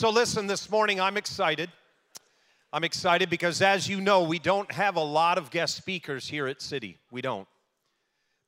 [0.00, 1.68] So, listen, this morning I'm excited.
[2.72, 6.46] I'm excited because, as you know, we don't have a lot of guest speakers here
[6.46, 6.96] at City.
[7.10, 7.46] We don't.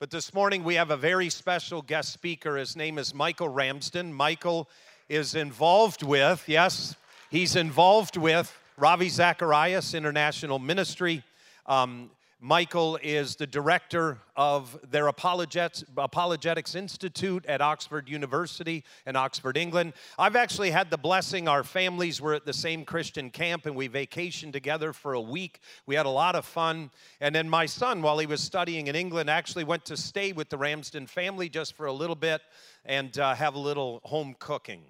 [0.01, 2.57] But this morning we have a very special guest speaker.
[2.57, 4.15] His name is Michael Ramsden.
[4.15, 4.67] Michael
[5.11, 6.97] is involved with, yes,
[7.31, 11.23] he's involved with Ravi Zacharias International Ministry.
[11.67, 12.11] Um,
[12.45, 19.93] Michael is the director of their Apologetics, Apologetics Institute at Oxford University in Oxford, England.
[20.19, 23.89] I've actually had the blessing, our families were at the same Christian camp and we
[23.89, 25.61] vacationed together for a week.
[25.87, 26.91] We had a lot of fun.
[27.21, 30.49] And then my son, while he was studying in England, actually went to stay with
[30.49, 32.43] the Ramsden family just for a little bit
[32.85, 34.83] and uh, have a little home cooking.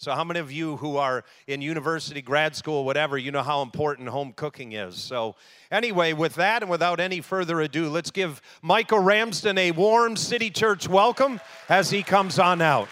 [0.00, 3.60] So, how many of you who are in university, grad school, whatever, you know how
[3.60, 4.96] important home cooking is?
[4.96, 5.36] So,
[5.70, 10.48] anyway, with that and without any further ado, let's give Michael Ramsden a warm City
[10.48, 12.88] Church welcome as he comes on out.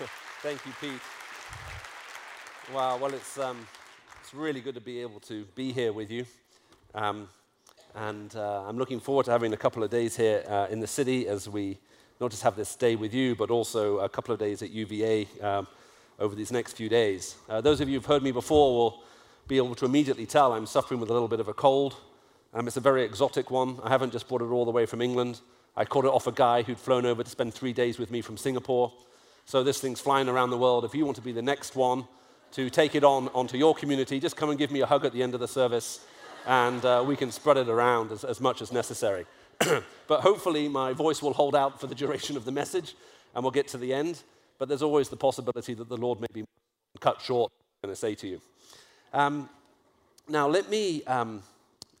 [0.42, 1.00] Thank you, Pete.
[2.74, 3.64] Wow, well, it's, um,
[4.20, 6.26] it's really good to be able to be here with you.
[6.96, 7.28] Um,
[7.94, 10.88] and uh, I'm looking forward to having a couple of days here uh, in the
[10.88, 11.78] city as we
[12.20, 15.28] not just have this day with you, but also a couple of days at UVA
[15.40, 15.66] um,
[16.18, 17.36] over these next few days.
[17.48, 19.02] Uh, those of you who've heard me before will
[19.46, 21.96] be able to immediately tell I'm suffering with a little bit of a cold.
[22.54, 23.78] Um, it's a very exotic one.
[23.84, 25.40] I haven't just brought it all the way from England.
[25.76, 28.20] I caught it off a guy who'd flown over to spend three days with me
[28.20, 28.92] from Singapore.
[29.44, 30.84] So this thing's flying around the world.
[30.84, 32.04] If you want to be the next one
[32.52, 35.12] to take it on onto your community, just come and give me a hug at
[35.12, 36.00] the end of the service,
[36.46, 39.24] and uh, we can spread it around as, as much as necessary.
[40.06, 42.94] but hopefully, my voice will hold out for the duration of the message
[43.34, 44.22] and we'll get to the end.
[44.58, 46.44] But there's always the possibility that the Lord may be
[47.00, 48.40] cut short, I'm going to say to you.
[49.12, 49.48] Um,
[50.28, 51.42] now, let me um,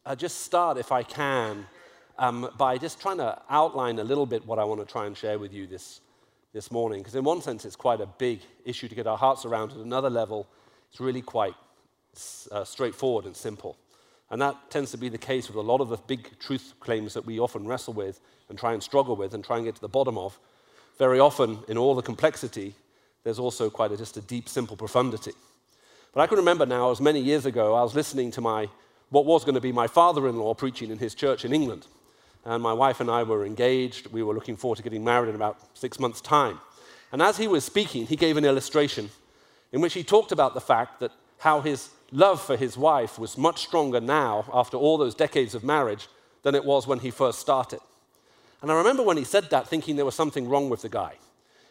[0.04, 1.66] uh, just start, if I can,
[2.18, 5.16] um, by just trying to outline a little bit what I want to try and
[5.16, 6.00] share with you this,
[6.52, 7.00] this morning.
[7.00, 9.72] Because, in one sense, it's quite a big issue to get our hearts around.
[9.72, 10.46] At another level,
[10.90, 11.54] it's really quite
[12.50, 13.76] uh, straightforward and simple.
[14.30, 17.14] And that tends to be the case with a lot of the big truth claims
[17.14, 19.80] that we often wrestle with and try and struggle with and try and get to
[19.80, 20.38] the bottom of.
[20.98, 22.74] Very often, in all the complexity,
[23.24, 25.32] there's also quite a, just a deep, simple profundity.
[26.12, 28.68] But I can remember now, as many years ago, I was listening to my,
[29.10, 31.86] what was going to be my father in law preaching in his church in England.
[32.44, 34.08] And my wife and I were engaged.
[34.08, 36.60] We were looking forward to getting married in about six months' time.
[37.12, 39.10] And as he was speaking, he gave an illustration
[39.72, 43.38] in which he talked about the fact that how his love for his wife was
[43.38, 46.08] much stronger now, after all those decades of marriage,
[46.42, 47.80] than it was when he first started.
[48.62, 51.14] And I remember when he said that, thinking there was something wrong with the guy.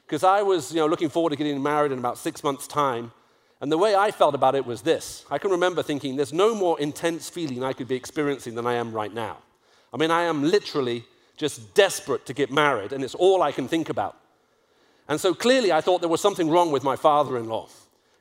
[0.05, 3.11] Because I was you know, looking forward to getting married in about six months' time.
[3.59, 6.55] And the way I felt about it was this I can remember thinking, there's no
[6.55, 9.37] more intense feeling I could be experiencing than I am right now.
[9.93, 11.05] I mean, I am literally
[11.35, 14.17] just desperate to get married, and it's all I can think about.
[15.07, 17.69] And so clearly, I thought there was something wrong with my father in law.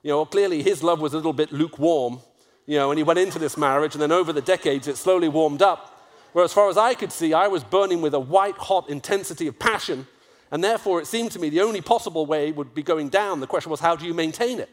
[0.07, 2.21] You know, clearly his love was a little bit lukewarm,
[2.65, 5.29] you know, and he went into this marriage, and then over the decades it slowly
[5.29, 6.01] warmed up.
[6.33, 9.49] Where, as far as I could see, I was burning with a white hot intensity
[9.49, 10.07] of passion,
[10.53, 13.41] and therefore it seemed to me the only possible way would be going down.
[13.41, 14.71] The question was, how do you maintain it?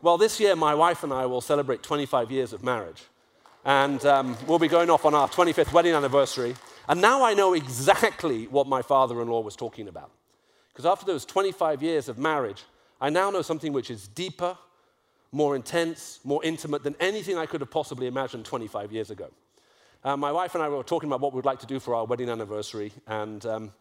[0.00, 3.02] Well, this year my wife and I will celebrate 25 years of marriage,
[3.66, 6.56] and um, we'll be going off on our 25th wedding anniversary.
[6.88, 10.10] And now I know exactly what my father in law was talking about.
[10.72, 12.64] Because after those 25 years of marriage,
[13.00, 14.56] I now know something which is deeper,
[15.30, 19.28] more intense, more intimate than anything I could have possibly imagined 25 years ago.
[20.04, 22.04] Uh, my wife and I were talking about what we'd like to do for our
[22.04, 23.72] wedding anniversary, and um,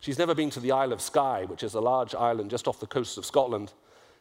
[0.00, 2.80] she's never been to the Isle of Skye, which is a large island just off
[2.80, 3.72] the coast of Scotland.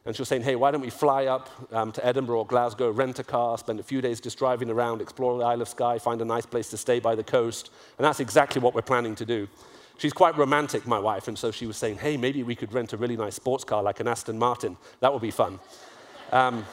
[0.06, 2.92] And she was saying, hey, why don't we fly up um, to Edinburgh or Glasgow,
[2.92, 5.98] rent a car, spend a few days just driving around, explore the Isle of Skye,
[5.98, 7.72] find a nice place to stay by the coast.
[7.98, 9.48] And that's exactly what we're planning to do.
[9.98, 12.94] She's quite romantic, my wife, and so she was saying, hey, maybe we could rent
[12.94, 14.78] a really nice sports car like an Aston Martin.
[15.00, 15.60] That would be fun.
[16.32, 16.66] Um,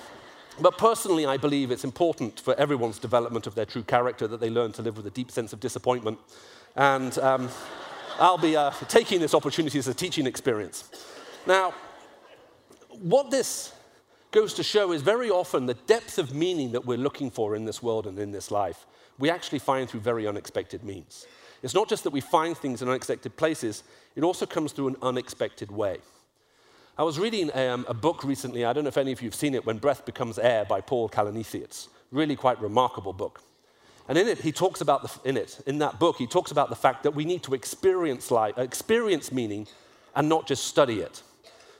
[0.60, 4.50] but personally, I believe it's important for everyone's development of their true character that they
[4.50, 6.18] learn to live with a deep sense of disappointment.
[6.76, 7.48] And um,
[8.18, 10.90] I'll be uh, taking this opportunity as a teaching experience.
[11.46, 11.74] Now,
[13.00, 13.72] what this
[14.30, 17.64] goes to show is very often the depth of meaning that we're looking for in
[17.64, 18.86] this world and in this life,
[19.18, 21.26] we actually find through very unexpected means.
[21.62, 23.84] It's not just that we find things in unexpected places,
[24.16, 25.98] it also comes through an unexpected way.
[26.98, 29.34] I was reading um, a book recently, I don't know if any of you have
[29.34, 31.62] seen it, When Breath Becomes Air by Paul Kalanithi.
[31.62, 33.40] It's really quite remarkable book.
[34.08, 36.68] And in it, he talks about, the, in it, in that book, he talks about
[36.68, 39.68] the fact that we need to experience life, experience meaning
[40.14, 41.22] and not just study it.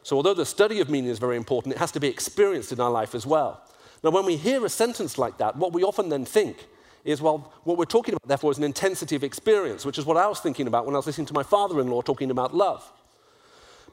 [0.03, 2.81] So although the study of meaning is very important, it has to be experienced in
[2.81, 3.63] our life as well.
[4.03, 6.67] Now, when we hear a sentence like that, what we often then think
[7.05, 10.17] is, well, what we're talking about, therefore, is an intensity of experience, which is what
[10.17, 12.55] I was thinking about when I was listening to my father in law talking about
[12.55, 12.91] love.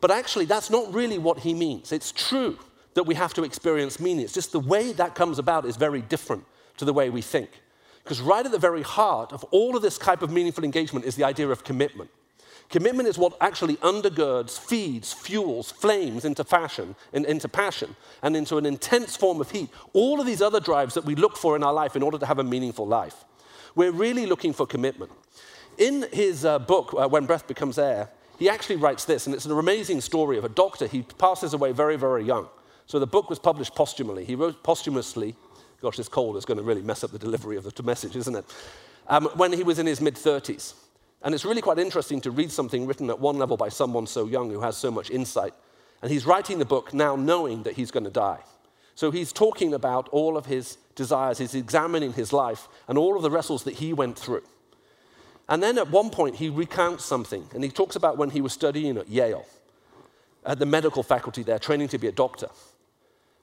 [0.02, 1.92] But actually, that's not really what he means.
[1.92, 2.58] It's true
[2.94, 4.24] that we have to experience meaning.
[4.24, 6.46] It's just the way that comes about is very different
[6.78, 7.50] to the way we think.
[8.04, 11.16] Because right at the very heart of all of this type of meaningful engagement is
[11.16, 12.10] the idea of commitment.
[12.70, 18.58] Commitment is what actually undergirds, feeds, fuels, flames into fashion, in, into passion, and into
[18.58, 19.70] an intense form of heat.
[19.94, 22.28] All of these other drives that we look for in our life in order to
[22.28, 23.26] have a meaningful life.
[23.74, 25.12] We're really looking for commitment.
[25.80, 29.46] In his uh, book, uh, When Breath Becomes Air, he actually writes this, and it's
[29.46, 30.86] an amazing story of a doctor.
[30.86, 32.48] He passes away very, very young.
[32.86, 34.26] So the book was published posthumously.
[34.26, 35.36] He wrote posthumously.
[35.82, 38.36] Gosh, this cold is going to really mess up the delivery of the message, isn't
[38.36, 38.46] it?
[39.08, 40.74] Um, when he was in his mid 30s.
[41.22, 44.26] And it's really quite interesting to read something written at one level by someone so
[44.26, 45.54] young who has so much insight.
[46.02, 48.40] And he's writing the book now knowing that he's going to die.
[48.96, 53.22] So he's talking about all of his desires, he's examining his life and all of
[53.22, 54.44] the wrestles that he went through.
[55.50, 58.54] And then at one point, he recounts something, and he talks about when he was
[58.54, 59.46] studying at Yale,
[60.46, 62.50] at the medical faculty there, training to be a doctor.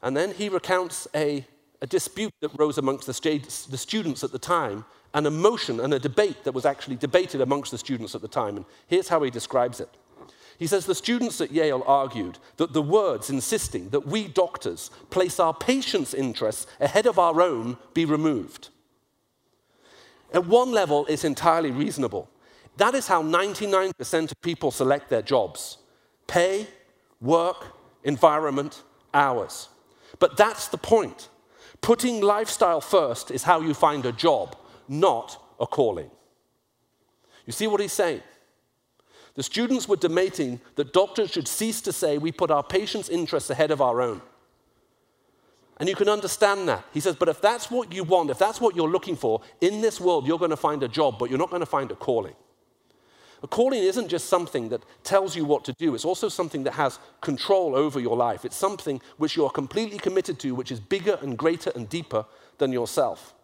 [0.03, 1.45] And then he recounts a,
[1.81, 4.85] a dispute that rose amongst the, the students at the time
[5.15, 8.57] an emotion and a debate that was actually debated amongst the students at the time.
[8.57, 9.89] And here's how he describes it.
[10.59, 15.41] He says the students at Yale argued that the words insisting that we doctors place
[15.41, 18.69] our patients' interests ahead of our own be removed.
[20.33, 22.29] At one level, it's entirely reasonable.
[22.77, 25.79] That is how 99% of people select their jobs
[26.27, 26.67] pay,
[27.21, 27.75] work,
[28.05, 28.83] environment,
[29.15, 29.69] hours.
[30.19, 31.29] But that's the point.
[31.87, 34.57] Putting lifestyle first is how you find a job,
[34.89, 36.11] not a calling.
[37.47, 38.23] You see what he's saying?
[39.37, 43.51] The students were debating that doctors should cease to say we put our patients' interests
[43.51, 44.21] ahead of our own.
[45.77, 46.85] And you can understand that.
[46.93, 49.81] He says, but if that's what you want, if that's what you're looking for, in
[49.81, 51.95] this world you're going to find a job, but you're not going to find a
[51.95, 52.35] calling.
[53.47, 56.73] A calling isn't just something that tells you what to do, it's also something that
[56.73, 58.45] has control over your life.
[58.45, 62.25] It's something which you're completely committed to, which is bigger and greater and deeper
[62.59, 63.37] than yourself.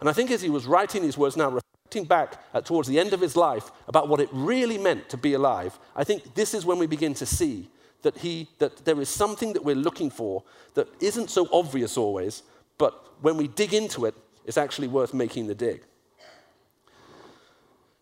[0.00, 3.00] And I think as he was writing these words now, reflecting back at, towards the
[3.00, 6.52] end of his life about what it really meant to be alive, I think this
[6.52, 7.70] is when we begin to see
[8.02, 10.44] that, he, that there is something that we're looking for
[10.74, 12.42] that isn't so obvious always,
[12.76, 15.84] but when we dig into it, it's actually worth making the dig.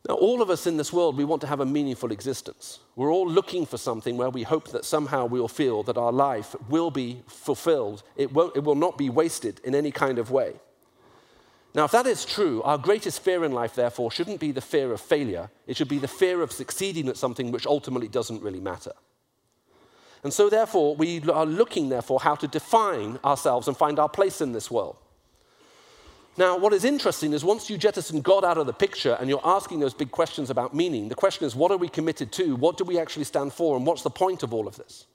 [0.09, 2.79] Now, all of us in this world, we want to have a meaningful existence.
[2.95, 6.55] We're all looking for something where we hope that somehow we'll feel that our life
[6.69, 8.05] will be fulfilled.
[8.17, 10.55] It, won't, it will not be wasted in any kind of way.
[11.75, 14.93] Now, if that is true, our greatest fear in life, therefore, shouldn't be the fear
[14.93, 15.51] of failure.
[15.67, 18.93] It should be the fear of succeeding at something which ultimately doesn't really matter.
[20.23, 24.41] And so, therefore, we are looking, therefore, how to define ourselves and find our place
[24.41, 24.97] in this world.
[26.39, 29.41] Now, what is interesting is once you jettison God out of the picture and you're
[29.43, 32.57] asking those big questions about meaning, the question is what are we committed to?
[32.57, 33.75] What do we actually stand for?
[33.75, 35.07] And what's the point of all of this?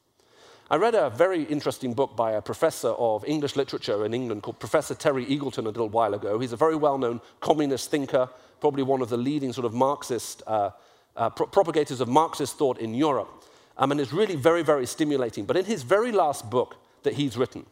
[0.71, 4.57] I read a very interesting book by a professor of English literature in England called
[4.59, 6.39] Professor Terry Eagleton a little while ago.
[6.39, 8.27] He's a very well known communist thinker,
[8.59, 10.71] probably one of the leading sort of Marxist uh,
[11.15, 13.44] uh, pro- propagators of Marxist thought in Europe.
[13.77, 15.45] Um, and it's really very, very stimulating.
[15.45, 17.65] But in his very last book that he's written,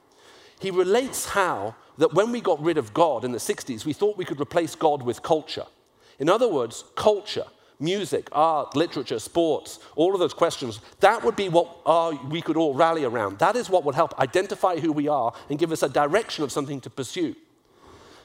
[0.60, 4.18] he relates how that when we got rid of God in the 60s, we thought
[4.18, 5.66] we could replace God with culture.
[6.18, 7.46] In other words, culture,
[7.78, 12.56] music, art, literature, sports, all of those questions, that would be what uh, we could
[12.56, 13.38] all rally around.
[13.40, 16.54] That is what would help identify who we are and give us a direction of
[16.54, 17.35] something to pursue.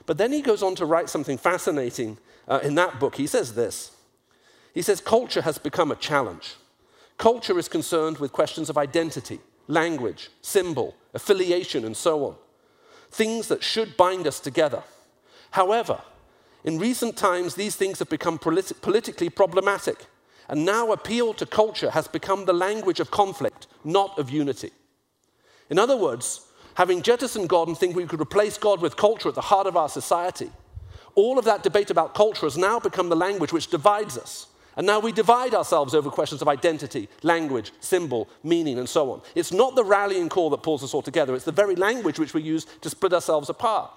[0.06, 3.16] But then he goes on to write something fascinating uh, in that book.
[3.16, 3.90] He says this
[4.72, 6.54] He says, Culture has become a challenge.
[7.18, 12.36] Culture is concerned with questions of identity language, symbol, affiliation, and so on.
[13.14, 14.82] Things that should bind us together.
[15.52, 16.00] However,
[16.64, 20.06] in recent times, these things have become politi- politically problematic,
[20.48, 24.72] and now appeal to culture has become the language of conflict, not of unity.
[25.70, 26.40] In other words,
[26.74, 29.76] having jettisoned God and think we could replace God with culture at the heart of
[29.76, 30.50] our society,
[31.14, 34.48] all of that debate about culture has now become the language which divides us.
[34.76, 39.22] And now we divide ourselves over questions of identity, language, symbol, meaning, and so on.
[39.34, 42.34] It's not the rallying call that pulls us all together, it's the very language which
[42.34, 43.90] we use to split ourselves apart.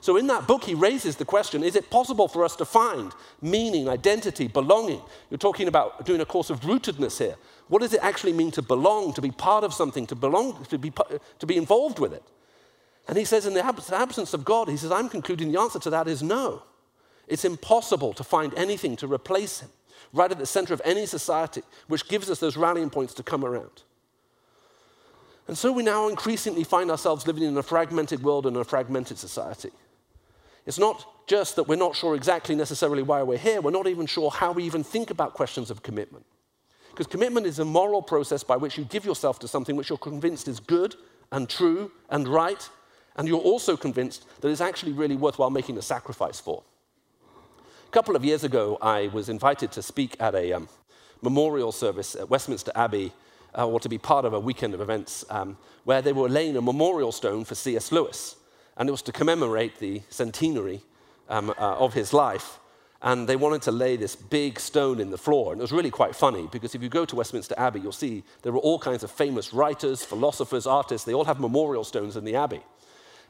[0.00, 3.12] So, in that book, he raises the question is it possible for us to find
[3.42, 5.02] meaning, identity, belonging?
[5.30, 7.36] You're talking about doing a course of rootedness here.
[7.68, 10.78] What does it actually mean to belong, to be part of something, to belong, to
[10.78, 10.92] be,
[11.38, 12.22] to be involved with it?
[13.08, 15.90] And he says, in the absence of God, he says, I'm concluding the answer to
[15.90, 16.62] that is no.
[17.26, 19.70] It's impossible to find anything to replace him
[20.12, 23.44] right at the center of any society, which gives us those rallying points to come
[23.44, 23.82] around.
[25.46, 29.18] And so we now increasingly find ourselves living in a fragmented world and a fragmented
[29.18, 29.70] society.
[30.66, 34.06] It's not just that we're not sure exactly necessarily why we're here, we're not even
[34.06, 36.26] sure how we even think about questions of commitment.
[36.90, 39.98] Because commitment is a moral process by which you give yourself to something which you're
[39.98, 40.96] convinced is good
[41.32, 42.68] and true and right,
[43.16, 46.62] and you're also convinced that it's actually really worthwhile making a sacrifice for.
[47.88, 50.68] A couple of years ago, I was invited to speak at a um,
[51.22, 53.14] memorial service at Westminster Abbey,
[53.56, 56.58] uh, or to be part of a weekend of events, um, where they were laying
[56.58, 57.90] a memorial stone for C.S.
[57.90, 58.36] Lewis.
[58.76, 60.82] And it was to commemorate the centenary
[61.30, 62.58] um, uh, of his life
[63.00, 65.52] and they wanted to lay this big stone in the floor.
[65.52, 68.24] And it was really quite funny because if you go to Westminster Abbey, you'll see
[68.42, 71.06] there were all kinds of famous writers, philosophers, artists.
[71.06, 72.60] They all have memorial stones in the Abbey.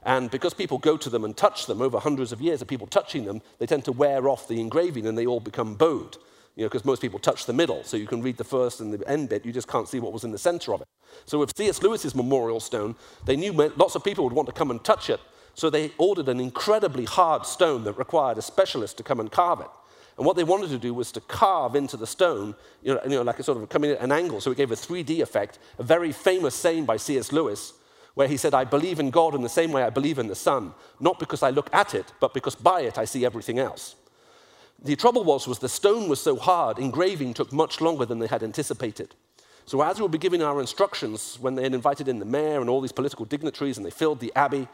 [0.04, 2.86] And because people go to them and touch them over hundreds of years of people
[2.86, 6.16] touching them, they tend to wear off the engraving and they all become bowed.
[6.56, 8.92] You know, because most people touch the middle, so you can read the first and
[8.92, 10.88] the end bit, you just can't see what was in the center of it.
[11.24, 11.80] So with C.S.
[11.84, 15.20] Lewis's memorial stone, they knew lots of people would want to come and touch it,
[15.54, 19.60] so they ordered an incredibly hard stone that required a specialist to come and carve
[19.60, 19.68] it.
[20.16, 23.10] And what they wanted to do was to carve into the stone, you know, you
[23.10, 25.60] know like a sort of coming at an angle, so it gave a 3D effect.
[25.78, 27.30] A very famous saying by C.S.
[27.30, 27.72] Lewis,
[28.18, 30.34] where he said, I believe in God in the same way I believe in the
[30.34, 33.94] sun, not because I look at it, but because by it I see everything else.
[34.82, 38.26] The trouble was, was the stone was so hard, engraving took much longer than they
[38.26, 39.14] had anticipated.
[39.66, 42.68] So as we were giving our instructions, when they had invited in the mayor and
[42.68, 44.66] all these political dignitaries and they filled the abbey,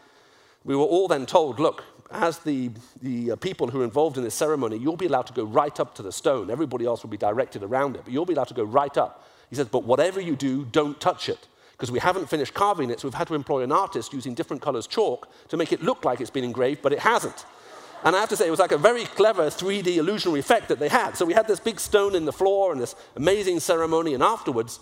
[0.64, 2.70] we were all then told, look, as the,
[3.02, 5.78] the uh, people who are involved in this ceremony, you'll be allowed to go right
[5.78, 6.50] up to the stone.
[6.50, 9.28] Everybody else will be directed around it, but you'll be allowed to go right up.
[9.50, 11.46] He says, but whatever you do, don't touch it.
[11.75, 14.62] Because we haven't finished carving it, so we've had to employ an artist using different
[14.62, 17.45] colors chalk to make it look like it's been engraved, but it hasn't.
[18.04, 20.78] And I have to say, it was like a very clever 3D illusionary effect that
[20.78, 21.16] they had.
[21.16, 24.78] So we had this big stone in the floor and this amazing ceremony, and afterwards,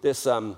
[0.00, 0.56] this um,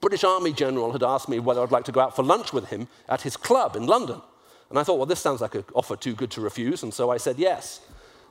[0.00, 2.68] British Army general had asked me whether I'd like to go out for lunch with
[2.68, 4.22] him at his club in London.
[4.70, 6.82] And I thought, well, this sounds like an offer too good to refuse.
[6.82, 7.80] And so I said yes.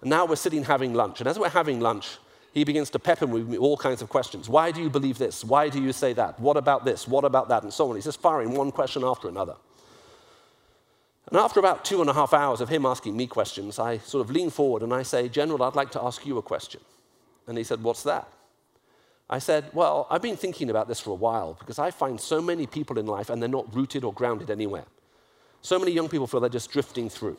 [0.01, 1.19] And now we're sitting having lunch.
[1.19, 2.17] And as we're having lunch,
[2.53, 4.49] he begins to pepper me with all kinds of questions.
[4.49, 5.43] Why do you believe this?
[5.43, 6.39] Why do you say that?
[6.39, 7.07] What about this?
[7.07, 7.63] What about that?
[7.63, 7.95] And so on.
[7.95, 9.55] He's just firing one question after another.
[11.29, 14.25] And after about two and a half hours of him asking me questions, I sort
[14.25, 16.81] of lean forward and I say, General, I'd like to ask you a question.
[17.47, 18.27] And he said, What's that?
[19.29, 22.41] I said, Well, I've been thinking about this for a while because I find so
[22.41, 24.85] many people in life and they're not rooted or grounded anywhere.
[25.61, 27.37] So many young people feel they're just drifting through.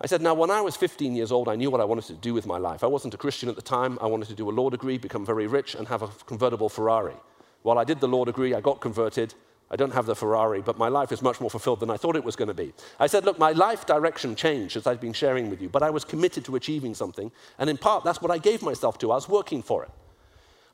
[0.00, 2.14] I said, Now, when I was 15 years old, I knew what I wanted to
[2.14, 2.84] do with my life.
[2.84, 3.98] I wasn't a Christian at the time.
[4.00, 7.14] I wanted to do a law degree, become very rich, and have a convertible Ferrari.
[7.62, 9.34] While I did the law degree, I got converted.
[9.70, 12.14] I don't have the Ferrari, but my life is much more fulfilled than I thought
[12.14, 12.72] it was going to be.
[13.00, 15.90] I said, Look, my life direction changed as I've been sharing with you, but I
[15.90, 17.32] was committed to achieving something.
[17.58, 19.12] And in part, that's what I gave myself to.
[19.12, 19.90] I was working for it.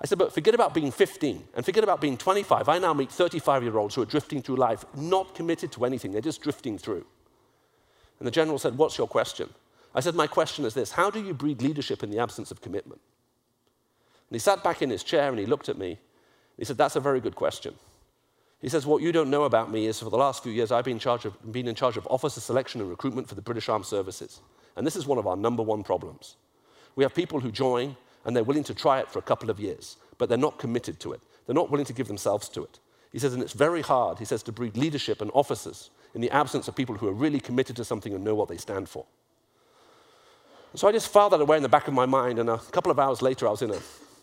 [0.00, 2.68] I said, but forget about being 15 and forget about being 25.
[2.68, 6.10] I now meet 35 year olds who are drifting through life, not committed to anything,
[6.10, 7.06] they're just drifting through.
[8.22, 9.48] And the general said, What's your question?
[9.96, 12.60] I said, My question is this How do you breed leadership in the absence of
[12.60, 13.00] commitment?
[14.30, 15.98] And he sat back in his chair and he looked at me.
[16.56, 17.74] He said, That's a very good question.
[18.60, 20.84] He says, What you don't know about me is for the last few years, I've
[20.84, 23.68] been in charge of, been in charge of officer selection and recruitment for the British
[23.68, 24.40] Armed Services.
[24.76, 26.36] And this is one of our number one problems.
[26.94, 29.58] We have people who join and they're willing to try it for a couple of
[29.58, 31.20] years, but they're not committed to it.
[31.44, 32.78] They're not willing to give themselves to it.
[33.10, 36.30] He says, and it's very hard, he says, to breed leadership and officers in the
[36.30, 39.06] absence of people who are really committed to something and know what they stand for.
[40.74, 42.90] So I just filed that away in the back of my mind, and a couple
[42.90, 43.78] of hours later, I was in a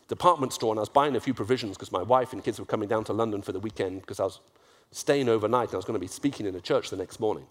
[0.08, 2.66] department store and I was buying a few provisions because my wife and kids were
[2.66, 4.40] coming down to London for the weekend because I was
[4.92, 7.46] staying overnight and I was going to be speaking in a church the next morning.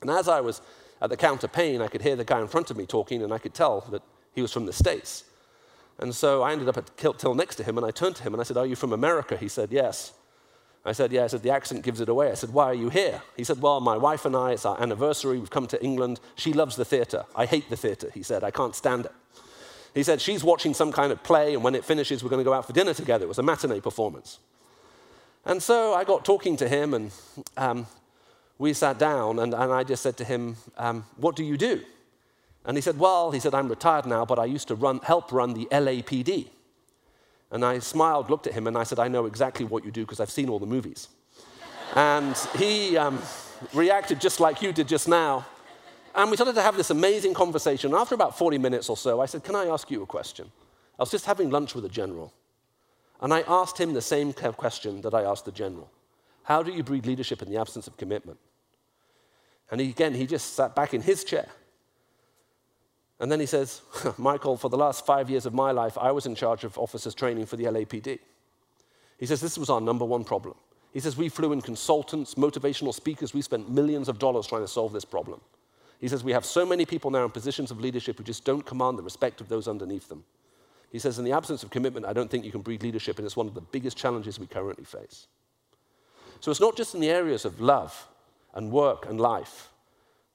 [0.00, 0.60] And as I was
[1.02, 3.32] at the counter paying, I could hear the guy in front of me talking, and
[3.32, 5.24] I could tell that he was from the States.
[5.98, 8.34] And so I ended up at Till next to him, and I turned to him
[8.34, 9.36] and I said, Are you from America?
[9.36, 10.12] He said, Yes.
[10.84, 11.24] I said, Yeah.
[11.24, 12.30] I said, The accent gives it away.
[12.30, 13.22] I said, Why are you here?
[13.36, 15.38] He said, Well, my wife and I, it's our anniversary.
[15.38, 16.20] We've come to England.
[16.36, 17.24] She loves the theater.
[17.34, 18.44] I hate the theater, he said.
[18.44, 19.12] I can't stand it.
[19.94, 22.44] He said, She's watching some kind of play, and when it finishes, we're going to
[22.44, 23.24] go out for dinner together.
[23.24, 24.38] It was a matinee performance.
[25.46, 27.10] And so I got talking to him, and
[27.56, 27.86] um,
[28.58, 31.82] we sat down, and, and, I just said to him, um, What do you do?
[32.64, 35.32] And he said, Well, he said, I'm retired now, but I used to run, help
[35.32, 36.48] run the LAPD.
[37.50, 40.02] And I smiled, looked at him, and I said, I know exactly what you do
[40.02, 41.08] because I've seen all the movies.
[41.94, 43.20] and he um,
[43.72, 45.46] reacted just like you did just now.
[46.14, 47.92] And we started to have this amazing conversation.
[47.94, 50.50] After about 40 minutes or so, I said, Can I ask you a question?
[50.98, 52.32] I was just having lunch with a general.
[53.20, 55.90] And I asked him the same question that I asked the general
[56.44, 58.38] How do you breed leadership in the absence of commitment?
[59.70, 61.48] And he, again, he just sat back in his chair
[63.20, 63.82] and then he says,
[64.18, 67.14] Michael, for the last five years of my life, I was in charge of officers
[67.14, 68.18] training for the LAPD.
[69.18, 70.56] He says, this was our number one problem.
[70.92, 74.68] He says, we flew in consultants, motivational speakers, we spent millions of dollars trying to
[74.68, 75.40] solve this problem.
[76.00, 78.64] He says, we have so many people now in positions of leadership who just don't
[78.66, 80.24] command the respect of those underneath them.
[80.94, 83.26] He says, In the absence of commitment, I don't think you can breed leadership, and
[83.26, 85.26] it's one of the biggest challenges we currently face.
[86.38, 88.06] So it's not just in the areas of love
[88.54, 89.70] and work and life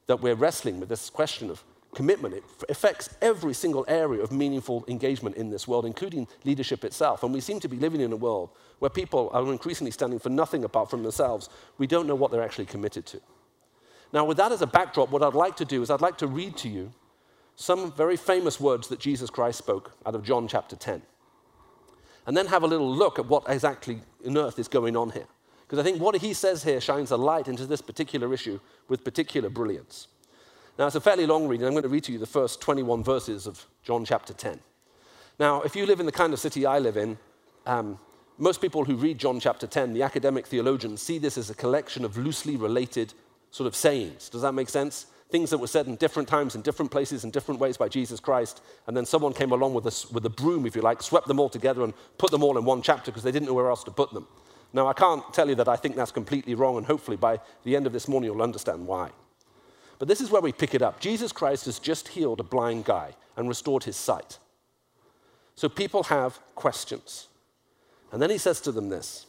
[0.07, 2.35] that we're wrestling with this question of commitment.
[2.35, 7.23] It affects every single area of meaningful engagement in this world, including leadership itself.
[7.23, 10.29] And we seem to be living in a world where people are increasingly standing for
[10.29, 11.49] nothing apart from themselves.
[11.77, 13.21] We don't know what they're actually committed to.
[14.11, 16.27] Now, with that as a backdrop, what I'd like to do is I'd like to
[16.27, 16.91] read to you
[17.55, 21.01] some very famous words that Jesus Christ spoke out of John chapter 10.
[22.25, 25.27] And then have a little look at what exactly in earth is going on here.
[25.61, 29.03] Because I think what he says here shines a light into this particular issue with
[29.03, 30.07] particular brilliance.
[30.79, 31.67] Now, it's a fairly long reading.
[31.67, 34.61] I'm going to read to you the first 21 verses of John chapter 10.
[35.37, 37.17] Now, if you live in the kind of city I live in,
[37.65, 37.99] um,
[38.37, 42.05] most people who read John chapter 10, the academic theologians, see this as a collection
[42.05, 43.13] of loosely related
[43.51, 44.29] sort of sayings.
[44.29, 45.07] Does that make sense?
[45.29, 48.21] Things that were said in different times, in different places, in different ways by Jesus
[48.21, 51.27] Christ, and then someone came along with a, with a broom, if you like, swept
[51.27, 53.69] them all together and put them all in one chapter because they didn't know where
[53.69, 54.27] else to put them.
[54.71, 57.75] Now, I can't tell you that I think that's completely wrong, and hopefully by the
[57.75, 59.09] end of this morning you'll understand why.
[59.99, 60.99] But this is where we pick it up.
[60.99, 64.39] Jesus Christ has just healed a blind guy and restored his sight.
[65.55, 67.27] So people have questions.
[68.11, 69.27] And then he says to them this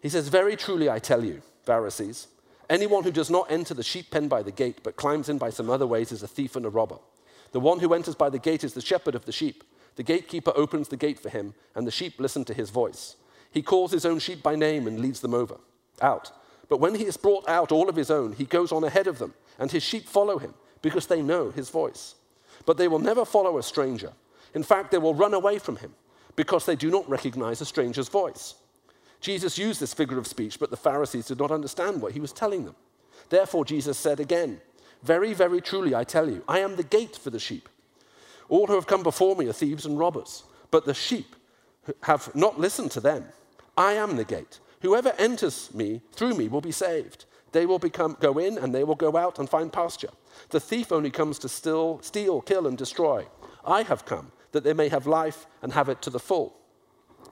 [0.00, 2.28] He says, Very truly I tell you, Pharisees,
[2.70, 5.50] anyone who does not enter the sheep pen by the gate, but climbs in by
[5.50, 6.98] some other ways, is a thief and a robber.
[7.50, 9.64] The one who enters by the gate is the shepherd of the sheep.
[9.96, 13.16] The gatekeeper opens the gate for him, and the sheep listen to his voice.
[13.50, 15.56] He calls his own sheep by name and leads them over,
[16.00, 16.32] out.
[16.72, 19.18] But when he has brought out all of his own, he goes on ahead of
[19.18, 22.14] them, and his sheep follow him because they know his voice.
[22.64, 24.14] But they will never follow a stranger.
[24.54, 25.92] In fact, they will run away from him
[26.34, 28.54] because they do not recognize a stranger's voice.
[29.20, 32.32] Jesus used this figure of speech, but the Pharisees did not understand what he was
[32.32, 32.76] telling them.
[33.28, 34.58] Therefore, Jesus said again,
[35.02, 37.68] Very, very truly, I tell you, I am the gate for the sheep.
[38.48, 41.36] All who have come before me are thieves and robbers, but the sheep
[42.04, 43.26] have not listened to them.
[43.76, 44.58] I am the gate.
[44.82, 47.24] Whoever enters me through me will be saved.
[47.52, 50.10] They will become, go in and they will go out and find pasture.
[50.50, 53.26] The thief only comes to steal, steal, kill, and destroy.
[53.64, 56.56] I have come that they may have life and have it to the full.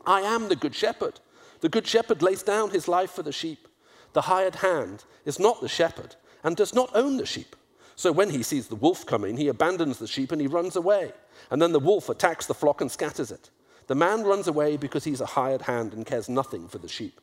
[0.07, 1.21] I am the good shepherd.
[1.61, 3.67] The good shepherd lays down his life for the sheep.
[4.13, 7.57] The hired hand is not the shepherd and does not own the sheep.
[7.97, 11.13] So when he sees the wolf coming, he abandons the sheep and he runs away.
[11.51, 13.51] And then the wolf attacks the flock and scatters it.
[13.89, 17.21] The man runs away because he's a hired hand and cares nothing for the sheep.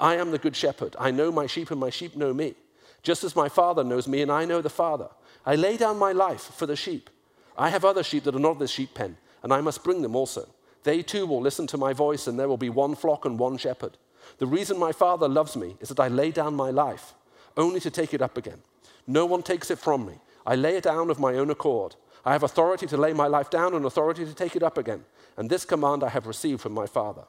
[0.00, 0.96] I am the good shepherd.
[0.98, 2.54] I know my sheep, and my sheep know me.
[3.02, 5.08] Just as my Father knows me, and I know the Father.
[5.46, 7.10] I lay down my life for the sheep.
[7.56, 10.02] I have other sheep that are not of this sheep pen, and I must bring
[10.02, 10.48] them also.
[10.82, 13.56] They too will listen to my voice, and there will be one flock and one
[13.56, 13.96] shepherd.
[14.38, 17.14] The reason my Father loves me is that I lay down my life,
[17.56, 18.62] only to take it up again.
[19.06, 20.14] No one takes it from me.
[20.46, 21.94] I lay it down of my own accord.
[22.24, 25.04] I have authority to lay my life down and authority to take it up again.
[25.36, 27.24] And this command I have received from my Father.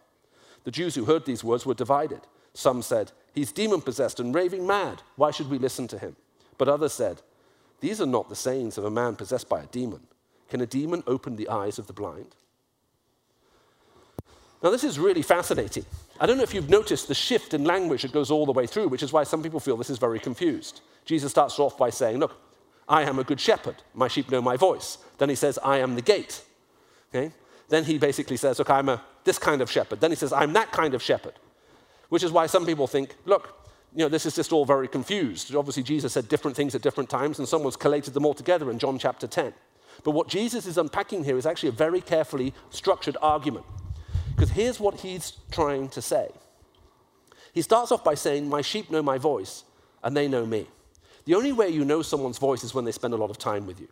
[0.63, 2.21] The Jews who heard these words were divided.
[2.55, 5.03] Some said, He's demon possessed and raving mad.
[5.17, 6.15] Why should we listen to him?
[6.57, 7.21] But others said,
[7.81, 10.07] These are not the sayings of a man possessed by a demon.
[10.49, 12.33] Can a demon open the eyes of the blind?
[14.63, 15.85] Now, this is really fascinating.
[16.19, 18.65] I don't know if you've noticed the shift in language that goes all the way
[18.65, 20.79] through, which is why some people feel this is very confused.
[21.03, 22.37] Jesus starts off by saying, Look,
[22.87, 23.75] I am a good shepherd.
[23.93, 24.97] My sheep know my voice.
[25.17, 26.41] Then he says, I am the gate.
[27.13, 27.33] Okay?
[27.67, 29.99] Then he basically says, Look, I'm a, this kind of shepherd.
[29.99, 31.33] Then he says, I'm that kind of shepherd
[32.09, 33.65] which is why some people think, look,
[33.95, 35.55] you know, this is just all very confused.
[35.55, 38.77] Obviously, Jesus said different things at different times, and someone's collated them all together in
[38.77, 39.53] John chapter 10.
[40.03, 43.65] But what Jesus is unpacking here is actually a very carefully structured argument.
[44.35, 46.29] Because here's what he's trying to say.
[47.53, 49.63] He starts off by saying, My sheep know my voice,
[50.03, 50.67] and they know me.
[51.23, 53.65] The only way you know someone's voice is when they spend a lot of time
[53.65, 53.87] with you.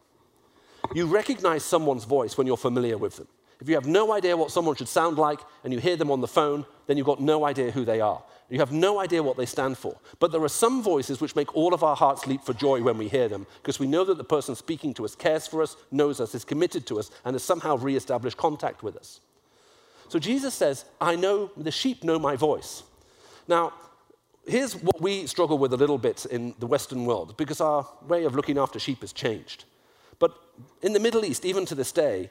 [0.94, 3.28] You recognize someone's voice when you're familiar with them.
[3.64, 6.20] If you have no idea what someone should sound like and you hear them on
[6.20, 8.22] the phone, then you've got no idea who they are.
[8.50, 9.96] You have no idea what they stand for.
[10.20, 12.98] But there are some voices which make all of our hearts leap for joy when
[12.98, 15.78] we hear them, because we know that the person speaking to us cares for us,
[15.92, 19.22] knows us, is committed to us, and has somehow re-established contact with us.
[20.10, 22.84] So Jesus says, I know, the sheep know my voice.
[23.48, 23.72] Now,
[24.46, 28.26] here's what we struggle with a little bit in the Western world, because our way
[28.26, 29.64] of looking after sheep has changed.
[30.20, 30.38] But
[30.82, 32.30] in the Middle East, even to this day,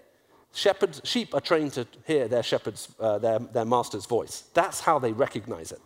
[0.55, 4.45] Shepherds, sheep are trained to hear their shepherd's, uh, their, their master's voice.
[4.53, 5.81] That's how they recognize it.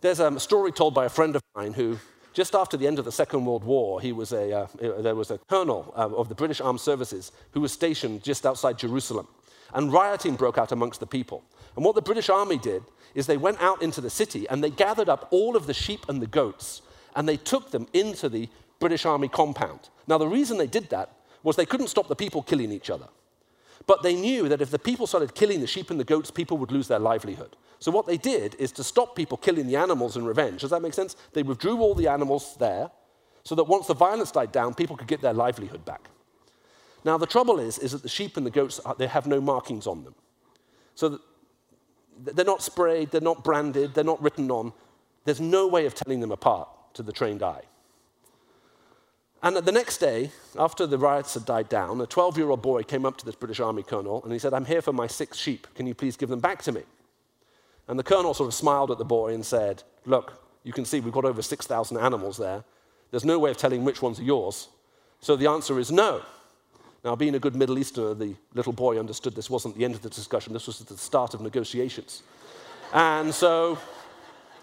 [0.00, 1.98] There's a story told by a friend of mine who,
[2.32, 4.66] just after the end of the Second World War, he was a, uh,
[5.00, 8.78] there was a colonel uh, of the British Armed Services who was stationed just outside
[8.78, 9.26] Jerusalem.
[9.74, 11.42] And rioting broke out amongst the people.
[11.74, 14.70] And what the British Army did is they went out into the city and they
[14.70, 16.82] gathered up all of the sheep and the goats
[17.16, 19.80] and they took them into the British Army compound.
[20.06, 21.10] Now, the reason they did that
[21.42, 23.08] was they couldn't stop the people killing each other.
[23.88, 26.58] But they knew that if the people started killing the sheep and the goats, people
[26.58, 27.56] would lose their livelihood.
[27.78, 30.60] So what they did is to stop people killing the animals in revenge.
[30.60, 31.16] Does that make sense?
[31.32, 32.90] They withdrew all the animals there
[33.44, 36.10] so that once the violence died down, people could get their livelihood back.
[37.02, 39.40] Now the trouble is, is that the sheep and the goats, uh, they have no
[39.40, 40.14] markings on them.
[40.94, 41.18] So
[42.18, 44.74] they're not sprayed, they're not branded, they're not written on.
[45.24, 47.62] There's no way of telling them apart to the trained eye.
[49.42, 52.82] And the next day, after the riots had died down, a 12 year old boy
[52.82, 55.36] came up to this British Army colonel and he said, I'm here for my six
[55.36, 55.66] sheep.
[55.74, 56.82] Can you please give them back to me?
[57.86, 60.32] And the colonel sort of smiled at the boy and said, Look,
[60.64, 62.64] you can see we've got over 6,000 animals there.
[63.10, 64.68] There's no way of telling which ones are yours.
[65.20, 66.22] So the answer is no.
[67.04, 70.02] Now, being a good Middle Easterner, the little boy understood this wasn't the end of
[70.02, 72.22] the discussion, this was the start of negotiations.
[72.92, 73.78] And so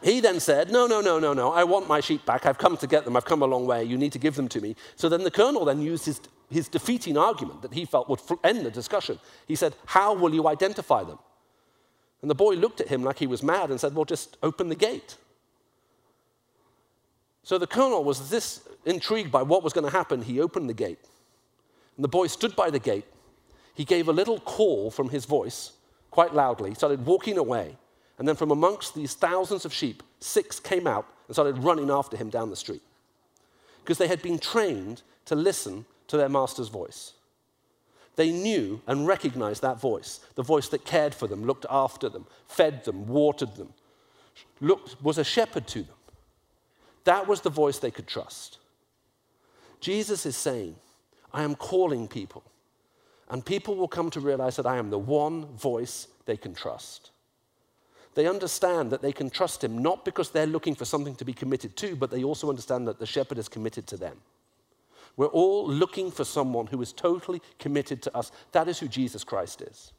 [0.03, 2.45] he then said, No, no, no, no, no, I want my sheep back.
[2.45, 3.15] I've come to get them.
[3.15, 3.83] I've come a long way.
[3.83, 4.75] You need to give them to me.
[4.95, 8.65] So then the colonel then used his, his defeating argument that he felt would end
[8.65, 9.19] the discussion.
[9.47, 11.19] He said, How will you identify them?
[12.21, 14.69] And the boy looked at him like he was mad and said, Well, just open
[14.69, 15.17] the gate.
[17.43, 20.23] So the colonel was this intrigued by what was going to happen.
[20.23, 20.99] He opened the gate.
[21.95, 23.05] And the boy stood by the gate.
[23.75, 25.73] He gave a little call from his voice,
[26.09, 27.77] quite loudly, started walking away.
[28.17, 32.15] And then from amongst these thousands of sheep, six came out and started running after
[32.15, 32.81] him down the street.
[33.83, 37.13] Because they had been trained to listen to their master's voice.
[38.15, 42.25] They knew and recognized that voice, the voice that cared for them, looked after them,
[42.47, 43.73] fed them, watered them,
[44.61, 45.95] looked, was a shepherd to them.
[47.03, 48.59] That was the voice they could trust.
[49.81, 50.75] Jesus is saying,
[51.33, 52.43] I am calling people,
[53.29, 57.11] and people will come to realize that I am the one voice they can trust.
[58.15, 61.33] They understand that they can trust him not because they're looking for something to be
[61.33, 64.17] committed to, but they also understand that the shepherd is committed to them.
[65.17, 68.31] We're all looking for someone who is totally committed to us.
[68.53, 69.91] That is who Jesus Christ is.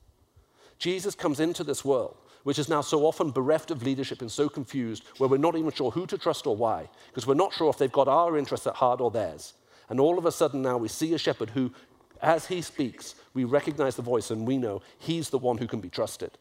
[0.79, 4.49] Jesus comes into this world, which is now so often bereft of leadership and so
[4.49, 7.71] confused, where we're not even sure who to trust or why, because we're not sure
[7.71, 9.55] if they've got our interests at heart or theirs.
[9.89, 11.73] And all of a sudden now we see a shepherd who,
[12.23, 15.81] as he speaks, we recognize the voice and we know he's the one who can
[15.81, 16.39] be trusted.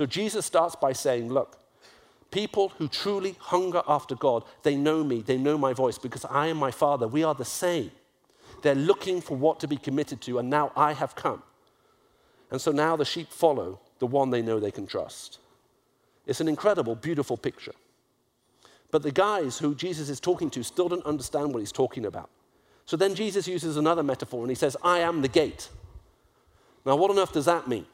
[0.00, 1.58] So Jesus starts by saying, Look,
[2.30, 6.46] people who truly hunger after God, they know me, they know my voice because I
[6.46, 7.06] am my Father.
[7.06, 7.90] We are the same.
[8.62, 11.42] They're looking for what to be committed to, and now I have come.
[12.50, 15.38] And so now the sheep follow the one they know they can trust.
[16.26, 17.74] It's an incredible, beautiful picture.
[18.90, 22.30] But the guys who Jesus is talking to still don't understand what he's talking about.
[22.86, 25.68] So then Jesus uses another metaphor and he says, I am the gate.
[26.86, 27.84] Now, what on earth does that mean?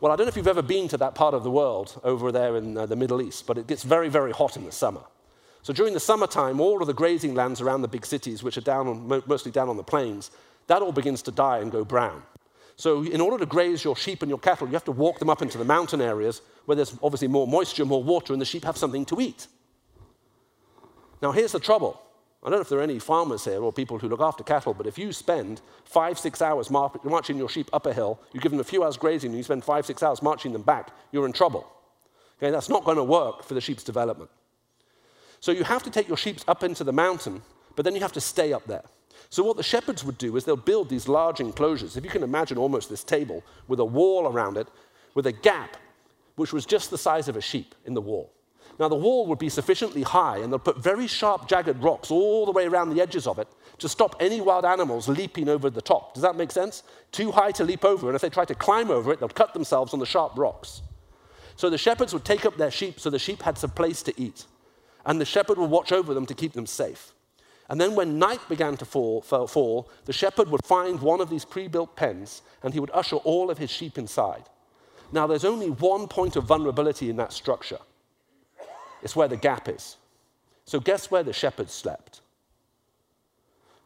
[0.00, 2.32] Well, I don't know if you've ever been to that part of the world over
[2.32, 5.00] there in uh, the Middle East, but it gets very, very hot in the summer.
[5.62, 8.62] So during the summertime, all of the grazing lands around the big cities, which are
[8.62, 10.30] down on, mostly down on the plains,
[10.66, 12.22] that all begins to die and go brown.
[12.76, 15.30] So in order to graze your sheep and your cattle, you have to walk them
[15.30, 18.64] up into the mountain areas where there's obviously more moisture, more water, and the sheep
[18.64, 19.46] have something to eat.
[21.22, 22.00] Now here's the trouble.
[22.44, 24.74] I don't know if there are any farmers here or people who look after cattle,
[24.74, 28.52] but if you spend five, six hours marching your sheep up a hill, you give
[28.52, 31.24] them a few hours grazing, and you spend five, six hours marching them back, you're
[31.24, 31.66] in trouble.
[32.38, 34.30] Okay, that's not going to work for the sheep's development.
[35.40, 37.40] So you have to take your sheep up into the mountain,
[37.76, 38.84] but then you have to stay up there.
[39.30, 41.96] So what the shepherds would do is they'll build these large enclosures.
[41.96, 44.68] If you can imagine almost this table with a wall around it,
[45.14, 45.78] with a gap,
[46.36, 48.30] which was just the size of a sheep in the wall.
[48.78, 52.44] Now, the wall would be sufficiently high, and they'll put very sharp, jagged rocks all
[52.44, 55.82] the way around the edges of it to stop any wild animals leaping over the
[55.82, 56.14] top.
[56.14, 56.82] Does that make sense?
[57.12, 59.54] Too high to leap over, and if they try to climb over it, they'll cut
[59.54, 60.82] themselves on the sharp rocks.
[61.56, 64.20] So the shepherds would take up their sheep so the sheep had some place to
[64.20, 64.46] eat,
[65.06, 67.12] and the shepherd would watch over them to keep them safe.
[67.68, 71.44] And then when night began to fall, fall the shepherd would find one of these
[71.44, 74.44] pre built pens and he would usher all of his sheep inside.
[75.12, 77.78] Now, there's only one point of vulnerability in that structure
[79.04, 79.96] it's where the gap is.
[80.64, 82.22] So, guess where the shepherd slept?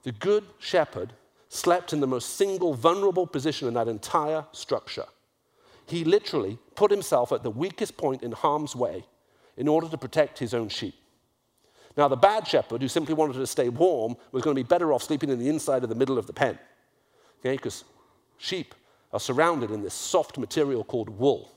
[0.04, 1.12] The good shepherd
[1.48, 5.06] slept in the most single vulnerable position in that entire structure.
[5.86, 9.04] He literally put himself at the weakest point in harm's way
[9.56, 10.94] in order to protect his own sheep.
[11.96, 14.92] Now, the bad shepherd, who simply wanted to stay warm, was going to be better
[14.92, 16.56] off sleeping in the inside of the middle of the pen.
[17.40, 17.82] Okay, because
[18.36, 18.74] sheep
[19.12, 21.50] are surrounded in this soft material called wool.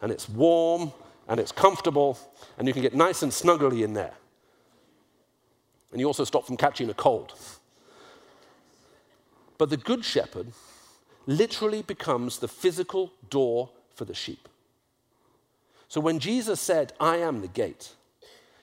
[0.00, 0.92] And it's warm
[1.28, 2.18] and it's comfortable,
[2.56, 4.14] and you can get nice and snuggly in there.
[5.92, 7.34] And you also stop from catching a cold.
[9.58, 10.48] But the Good Shepherd
[11.26, 14.48] literally becomes the physical door for the sheep.
[15.88, 17.94] So when Jesus said, I am the gate,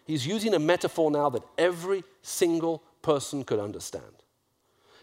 [0.05, 4.03] he's using a metaphor now that every single person could understand.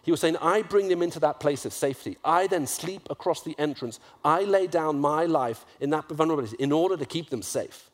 [0.02, 2.18] He was saying, I bring them into that place of safety.
[2.24, 4.00] I then sleep across the entrance.
[4.24, 7.88] I lay down my life in that vulnerability in order to keep them safe.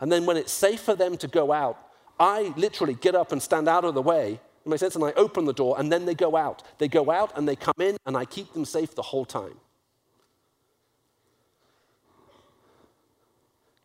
[0.00, 1.78] And then when it's safe for them to go out,
[2.20, 4.40] I literally get up and stand out of the way.
[4.64, 4.94] It makes sense?
[4.94, 6.62] And I open the door and then they go out.
[6.78, 9.56] They go out and they come in and I keep them safe the whole time.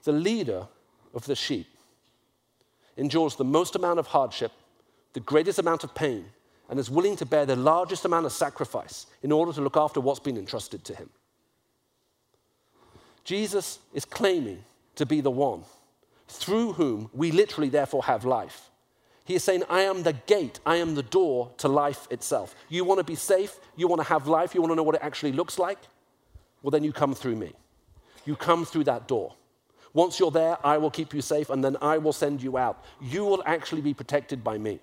[0.04, 0.68] The leader
[1.14, 1.68] of the sheep
[2.98, 4.52] endures the most amount of hardship,
[5.14, 6.26] the greatest amount of pain,
[6.72, 10.00] and is willing to bear the largest amount of sacrifice in order to look after
[10.00, 11.10] what's been entrusted to him.
[13.26, 14.64] Jesus is claiming
[14.96, 15.64] to be the one
[16.30, 18.70] through whom we literally therefore have life.
[19.26, 22.56] He is saying, I am the gate, I am the door to life itself.
[22.70, 24.96] You want to be safe, you want to have life, you want to know what
[24.96, 25.78] it actually looks like?
[26.64, 27.52] Well, then you come through me.
[28.26, 29.36] You come through that door.
[29.94, 32.86] Once you're there, I will keep you safe, and then I will send you out.
[33.02, 34.80] You will actually be protected by me.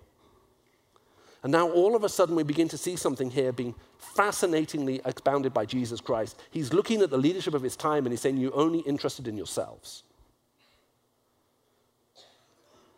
[1.43, 5.55] And now all of a sudden we begin to see something here being fascinatingly expounded
[5.55, 6.41] by Jesus Christ.
[6.51, 9.37] He's looking at the leadership of his time and he's saying, You're only interested in
[9.37, 10.03] yourselves.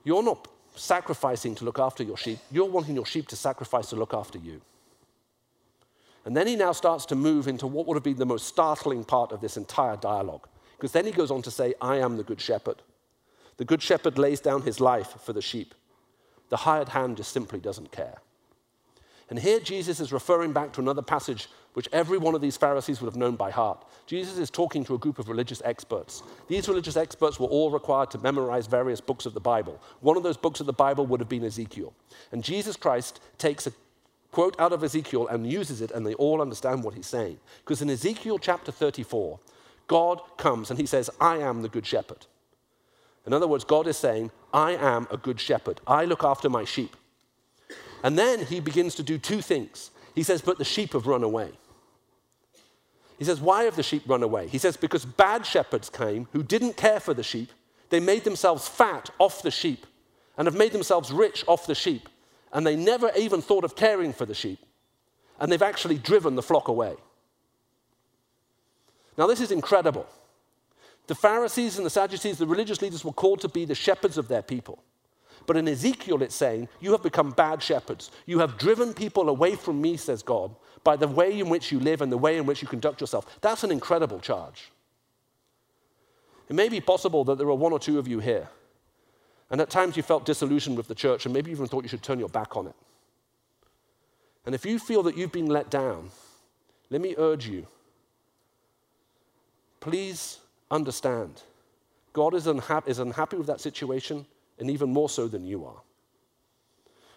[0.05, 3.97] You're not sacrificing to look after your sheep, you're wanting your sheep to sacrifice to
[3.97, 4.63] look after you.
[6.25, 9.05] And then he now starts to move into what would have been the most startling
[9.05, 10.47] part of this entire dialogue.
[10.77, 12.83] Because then he goes on to say, I am the good shepherd.
[13.57, 15.75] The good shepherd lays down his life for the sheep.
[16.51, 18.19] The hired hand just simply doesn't care.
[19.31, 23.01] And here Jesus is referring back to another passage which every one of these Pharisees
[23.01, 23.85] would have known by heart.
[24.07, 26.25] Jesus is talking to a group of religious experts.
[26.49, 29.81] These religious experts were all required to memorize various books of the Bible.
[30.01, 31.95] One of those books of the Bible would have been Ezekiel.
[32.33, 33.73] And Jesus Christ takes a
[34.33, 37.39] quote out of Ezekiel and uses it, and they all understand what he's saying.
[37.65, 39.39] Because in Ezekiel chapter 34,
[39.87, 42.27] God comes and he says, I am the good shepherd.
[43.27, 45.81] In other words, God is saying, I am a good shepherd.
[45.87, 46.97] I look after my sheep.
[48.03, 49.91] And then he begins to do two things.
[50.15, 51.53] He says, But the sheep have run away.
[53.19, 54.49] He says, Why have the sheep run away?
[54.49, 57.51] He says, Because bad shepherds came who didn't care for the sheep.
[57.91, 59.87] They made themselves fat off the sheep
[60.39, 62.09] and have made themselves rich off the sheep.
[62.53, 64.59] And they never even thought of caring for the sheep.
[65.39, 66.95] And they've actually driven the flock away.
[69.19, 70.07] Now, this is incredible.
[71.07, 74.29] The Pharisees and the Sadducees, the religious leaders, were called to be the shepherds of
[74.29, 74.83] their people.
[75.51, 78.13] But in Ezekiel, it's saying, You have become bad shepherds.
[78.25, 81.81] You have driven people away from me, says God, by the way in which you
[81.81, 83.27] live and the way in which you conduct yourself.
[83.41, 84.71] That's an incredible charge.
[86.49, 88.47] It may be possible that there are one or two of you here,
[89.51, 92.05] and at times you felt disillusioned with the church, and maybe even thought you should
[92.05, 92.77] turn your back on it.
[94.47, 96.11] And if you feel that you've been let down,
[96.91, 97.67] let me urge you
[99.81, 100.39] please
[100.71, 101.43] understand
[102.13, 104.27] God is, unha- is unhappy with that situation
[104.61, 105.81] and even more so than you are.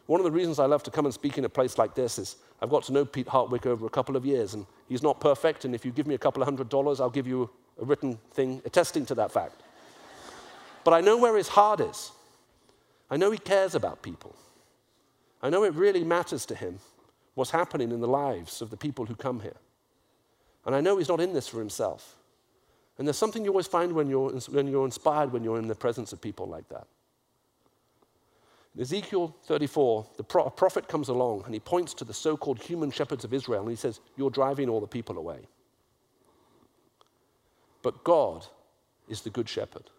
[0.06, 2.20] One of the reasons I love to come and speak in a place like this
[2.20, 5.20] is I've got to know Pete Hartwick over a couple of years, and he's not
[5.20, 7.50] perfect, and if you give me a couple of hundred dollars, I'll give you
[7.82, 9.62] a written thing attesting to that fact.
[10.84, 12.12] But I know where his heart is.
[13.10, 14.36] I know he cares about people.
[15.42, 16.80] I know it really matters to him
[17.36, 19.58] what's happening in the lives of the people who come here.
[20.66, 22.16] And I know he's not in this for himself.
[22.98, 25.76] And there's something you always find when you're, when you're inspired when you're in the
[25.76, 26.88] presence of people like that.
[28.80, 32.90] Ezekiel 34, the pro- prophet comes along and he points to the so called human
[32.90, 35.48] shepherds of Israel and he says, You're driving all the people away.
[37.84, 38.48] But God
[39.08, 39.90] is the good shepherd.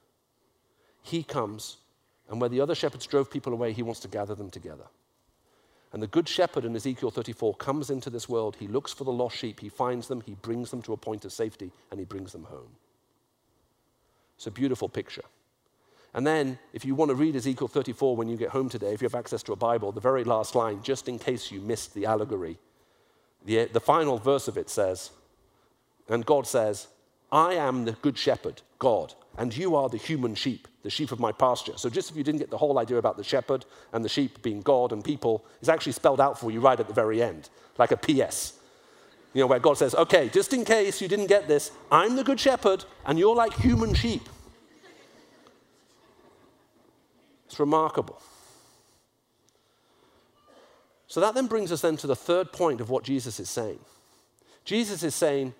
[1.03, 1.77] He comes,
[2.29, 4.87] and where the other shepherds drove people away, he wants to gather them together.
[5.93, 8.57] And the good shepherd in Ezekiel 34 comes into this world.
[8.59, 11.25] He looks for the lost sheep, he finds them, he brings them to a point
[11.25, 12.71] of safety, and he brings them home.
[14.37, 15.23] It's a beautiful picture.
[16.14, 19.03] And then, if you want to read Ezekiel 34 when you get home today, if
[19.03, 21.92] you have access to a Bible, the very last line, just in case you missed
[21.92, 22.57] the allegory,
[23.44, 25.11] the, the final verse of it says,
[26.09, 26.87] and God says,
[27.33, 31.18] I am the good shepherd, God, and you are the human sheep, the sheep of
[31.18, 31.77] my pasture.
[31.77, 34.40] So, just if you didn't get the whole idea about the shepherd and the sheep
[34.40, 37.48] being God and people, it's actually spelled out for you right at the very end,
[37.77, 38.53] like a PS.
[39.33, 42.22] You know, where God says, okay, just in case you didn't get this, I'm the
[42.22, 44.29] good shepherd, and you're like human sheep.
[47.55, 48.21] It's remarkable.
[51.07, 53.79] So that then brings us then to the third point of what Jesus is saying.
[54.64, 55.55] Jesus is saying,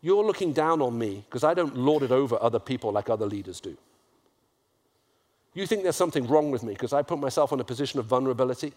[0.00, 3.26] You're looking down on me because I don't lord it over other people like other
[3.26, 3.76] leaders do.
[5.52, 8.06] You think there's something wrong with me because I put myself in a position of
[8.06, 8.72] vulnerability,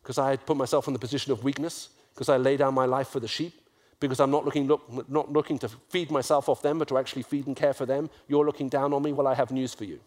[0.00, 3.08] because I put myself in the position of weakness, because I lay down my life
[3.08, 3.60] for the sheep,
[3.98, 7.24] because I'm not looking, look, not looking to feed myself off them, but to actually
[7.24, 8.08] feed and care for them.
[8.28, 9.12] You're looking down on me.
[9.12, 9.98] Well, I have news for you.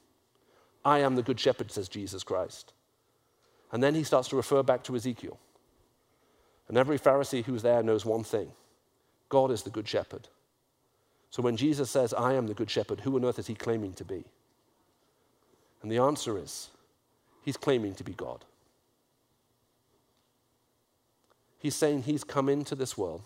[0.87, 2.71] I am the good shepherd, says Jesus Christ.
[3.73, 5.37] And then he starts to refer back to Ezekiel.
[6.69, 8.53] And every Pharisee who's there knows one thing
[9.27, 10.29] God is the good shepherd.
[11.29, 13.91] So when Jesus says, I am the good shepherd, who on earth is he claiming
[13.95, 14.23] to be?
[15.81, 16.69] And the answer is,
[17.43, 18.45] he's claiming to be God.
[21.59, 23.23] He's saying he's come into this world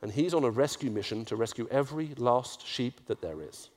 [0.00, 3.68] and he's on a rescue mission to rescue every lost sheep that there is.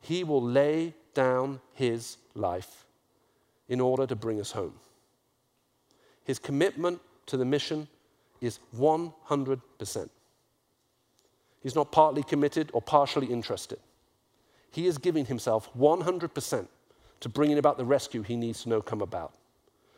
[0.00, 2.86] He will lay down his life
[3.68, 4.74] in order to bring us home.
[6.24, 7.88] His commitment to the mission
[8.40, 10.08] is 100%.
[11.62, 13.78] He's not partly committed or partially interested.
[14.70, 16.68] He is giving himself 100%
[17.20, 19.34] to bringing about the rescue he needs to know come about.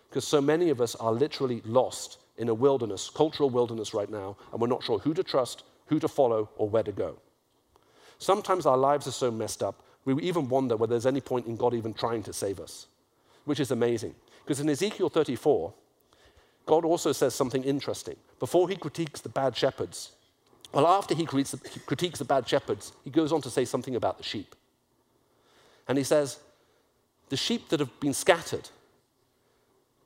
[0.09, 4.37] Because so many of us are literally lost in a wilderness, cultural wilderness right now,
[4.51, 7.17] and we're not sure who to trust, who to follow, or where to go.
[8.19, 11.57] Sometimes our lives are so messed up, we even wonder whether there's any point in
[11.57, 12.87] God even trying to save us,
[13.45, 14.15] which is amazing.
[14.45, 15.73] Because in Ezekiel 34,
[16.67, 18.17] God also says something interesting.
[18.39, 20.13] Before he critiques the bad shepherds,
[20.73, 24.25] well, after he critiques the bad shepherds, he goes on to say something about the
[24.25, 24.55] sheep.
[25.87, 26.39] And he says,
[27.29, 28.71] The sheep that have been scattered,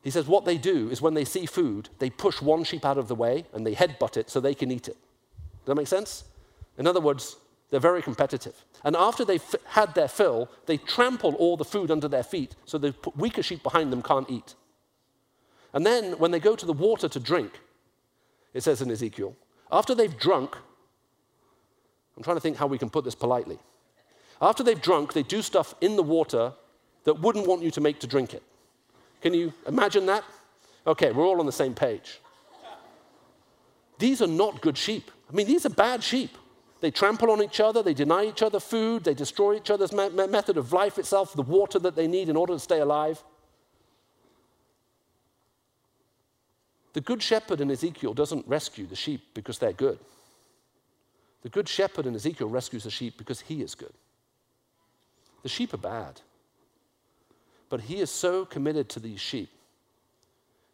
[0.07, 2.97] he says, what they do is when they see food, they push one sheep out
[2.97, 4.95] of the way and they headbutt it so they can eat it.
[4.95, 6.23] Does that make sense?
[6.79, 7.35] In other words,
[7.71, 8.65] they're very competitive.
[8.85, 12.79] And after they've had their fill, they trample all the food under their feet so
[12.79, 14.55] the weaker sheep behind them can't eat.
[15.73, 17.61] And then when they go to the water to drink,
[18.55, 19.37] it says in Ezekiel,
[19.71, 20.57] after they've drunk,
[22.17, 23.59] I'm trying to think how we can put this politely.
[24.41, 26.53] After they've drunk, they do stuff in the water
[27.05, 28.43] that wouldn't want you to make to drink it.
[29.21, 30.25] Can you imagine that?
[30.87, 32.21] Okay, we're all on the same page.
[33.99, 35.11] These are not good sheep.
[35.31, 36.31] I mean, these are bad sheep.
[36.87, 40.09] They trample on each other, they deny each other food, they destroy each other's me-
[40.09, 43.25] method of life itself, the water that they need in order to stay alive.
[46.93, 49.99] The good shepherd in Ezekiel doesn't rescue the sheep because they're good.
[51.43, 53.95] The good shepherd in Ezekiel rescues the sheep because he is good.
[55.43, 56.21] The sheep are bad.
[57.69, 59.51] But he is so committed to these sheep,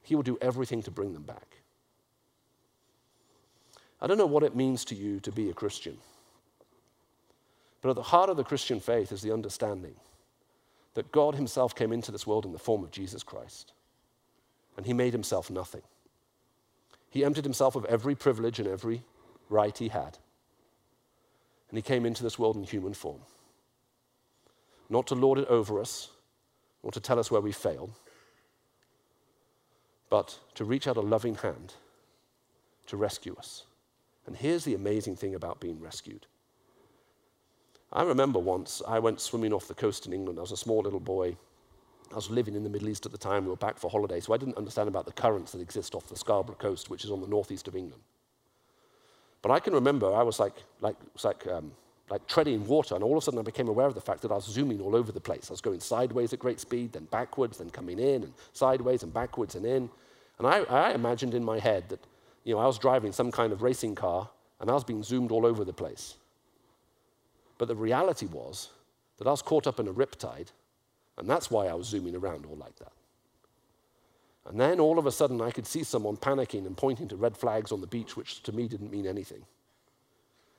[0.03, 1.62] he will do everything to bring them back.
[4.03, 5.97] I don't know what it means to you to be a Christian.
[7.81, 9.95] But at the heart of the Christian faith is the understanding
[10.95, 13.73] that God Himself came into this world in the form of Jesus Christ.
[14.77, 15.83] And He made Himself nothing.
[17.11, 19.05] He emptied Himself of every privilege and every
[19.49, 20.19] right He had.
[21.71, 23.21] And He came into this world in human form.
[24.91, 26.11] Not to lord it over us,
[26.83, 27.93] or to tell us where we failed,
[30.11, 31.75] but to reach out a loving hand
[32.89, 33.65] to rescue us.
[34.27, 36.27] And here's the amazing thing about being rescued.
[37.93, 40.39] I remember once I went swimming off the coast in England.
[40.39, 41.37] I was a small little boy.
[42.11, 43.45] I was living in the Middle East at the time.
[43.45, 46.09] We were back for holiday, so I didn't understand about the currents that exist off
[46.09, 48.03] the Scarborough coast, which is on the northeast of England.
[49.43, 51.73] But I can remember I was like, like, was like um,
[52.09, 54.31] like treading water, and all of a sudden I became aware of the fact that
[54.31, 55.51] I was zooming all over the place.
[55.51, 59.13] I was going sideways at great speed, then backwards, then coming in, and sideways and
[59.13, 59.91] backwards and in.
[60.39, 62.01] And I, I imagined in my head that
[62.45, 64.29] you know, I was driving some kind of racing car,
[64.61, 66.17] and I was being zoomed all over the place.
[67.59, 68.71] But the reality was
[69.19, 70.49] that I was caught up in a riptide,
[71.19, 72.93] and that's why I was zooming around all like that.
[74.47, 77.37] And then all of a sudden, I could see someone panicking and pointing to red
[77.37, 79.45] flags on the beach, which to me didn't mean anything.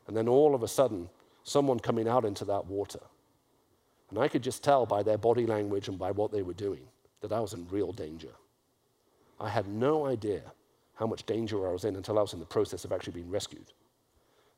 [0.07, 1.09] And then all of a sudden,
[1.43, 3.01] someone coming out into that water.
[4.09, 6.87] And I could just tell by their body language and by what they were doing
[7.21, 8.31] that I was in real danger.
[9.39, 10.43] I had no idea
[10.95, 13.31] how much danger I was in until I was in the process of actually being
[13.31, 13.71] rescued.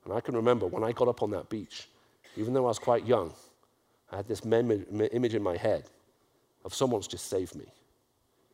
[0.03, 1.89] And I can remember when I got up on that beach,
[2.35, 3.33] even though I was quite young,
[4.11, 5.89] I had this mem- image in my head
[6.63, 7.65] of someone's just saved me.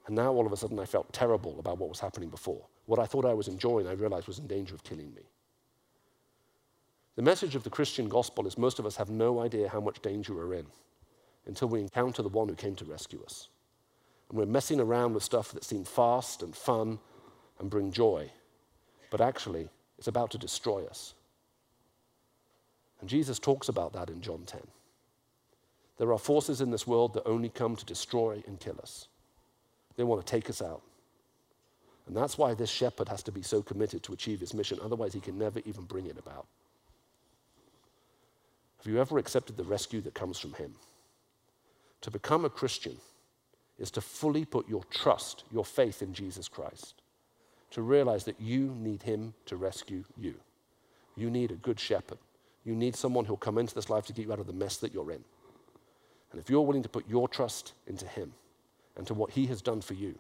[0.08, 2.66] And now all of a sudden I felt terrible about what was happening before.
[2.86, 5.22] What I thought I was enjoying, I realized was in danger of killing me.
[7.16, 10.02] The message of the Christian gospel is most of us have no idea how much
[10.02, 10.66] danger we're in
[11.46, 13.50] until we encounter the one who came to rescue us.
[14.30, 17.00] And we're messing around with stuff that seemed fast and fun
[17.62, 18.30] and bring joy,
[19.10, 21.14] but actually it's about to destroy us.
[23.00, 24.60] And Jesus talks about that in John 10.
[25.98, 29.08] There are forces in this world that only come to destroy and kill us.
[29.96, 30.82] They want to take us out.
[32.08, 35.14] And that's why this shepherd has to be so committed to achieve his mission, otherwise,
[35.14, 36.48] he can never even bring it about.
[38.84, 40.74] Have you ever accepted the rescue that comes from Him?
[42.02, 42.98] To become a Christian
[43.78, 47.01] is to fully put your trust, your faith in Jesus Christ.
[47.72, 50.36] To realize that you need Him to rescue you.
[51.16, 52.18] You need a good shepherd.
[52.64, 54.78] You need someone who'll come into this life to get you out of the mess
[54.78, 55.24] that you're in.
[56.32, 58.34] And if you're willing to put your trust into Him
[58.96, 60.18] and to what He has done for you,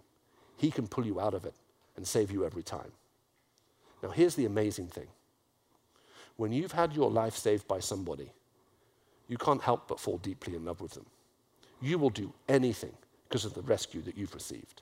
[0.58, 1.54] He can pull you out of it
[1.96, 2.92] and save you every time.
[4.02, 5.08] Now, here's the amazing thing
[6.38, 8.32] when you've had your life saved by somebody,
[9.28, 11.06] you can't help but fall deeply in love with them.
[11.82, 12.94] You will do anything
[13.28, 14.82] because of the rescue that you've received.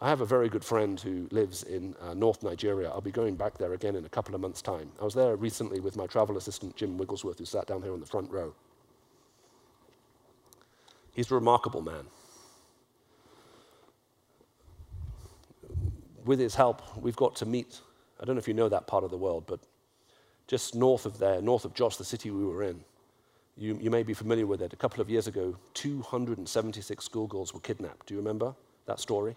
[0.00, 2.88] I have a very good friend who lives in uh, North Nigeria.
[2.88, 4.92] I'll be going back there again in a couple of months' time.
[5.00, 7.98] I was there recently with my travel assistant, Jim Wigglesworth, who sat down here on
[7.98, 8.54] the front row.
[11.12, 12.04] He's a remarkable man.
[16.24, 17.80] With his help, we've got to meet,
[18.20, 19.58] I don't know if you know that part of the world, but
[20.46, 22.84] just north of there, north of Jos, the city we were in,
[23.56, 24.72] you, you may be familiar with it.
[24.72, 28.06] A couple of years ago, 276 schoolgirls were kidnapped.
[28.06, 28.54] Do you remember
[28.86, 29.34] that story?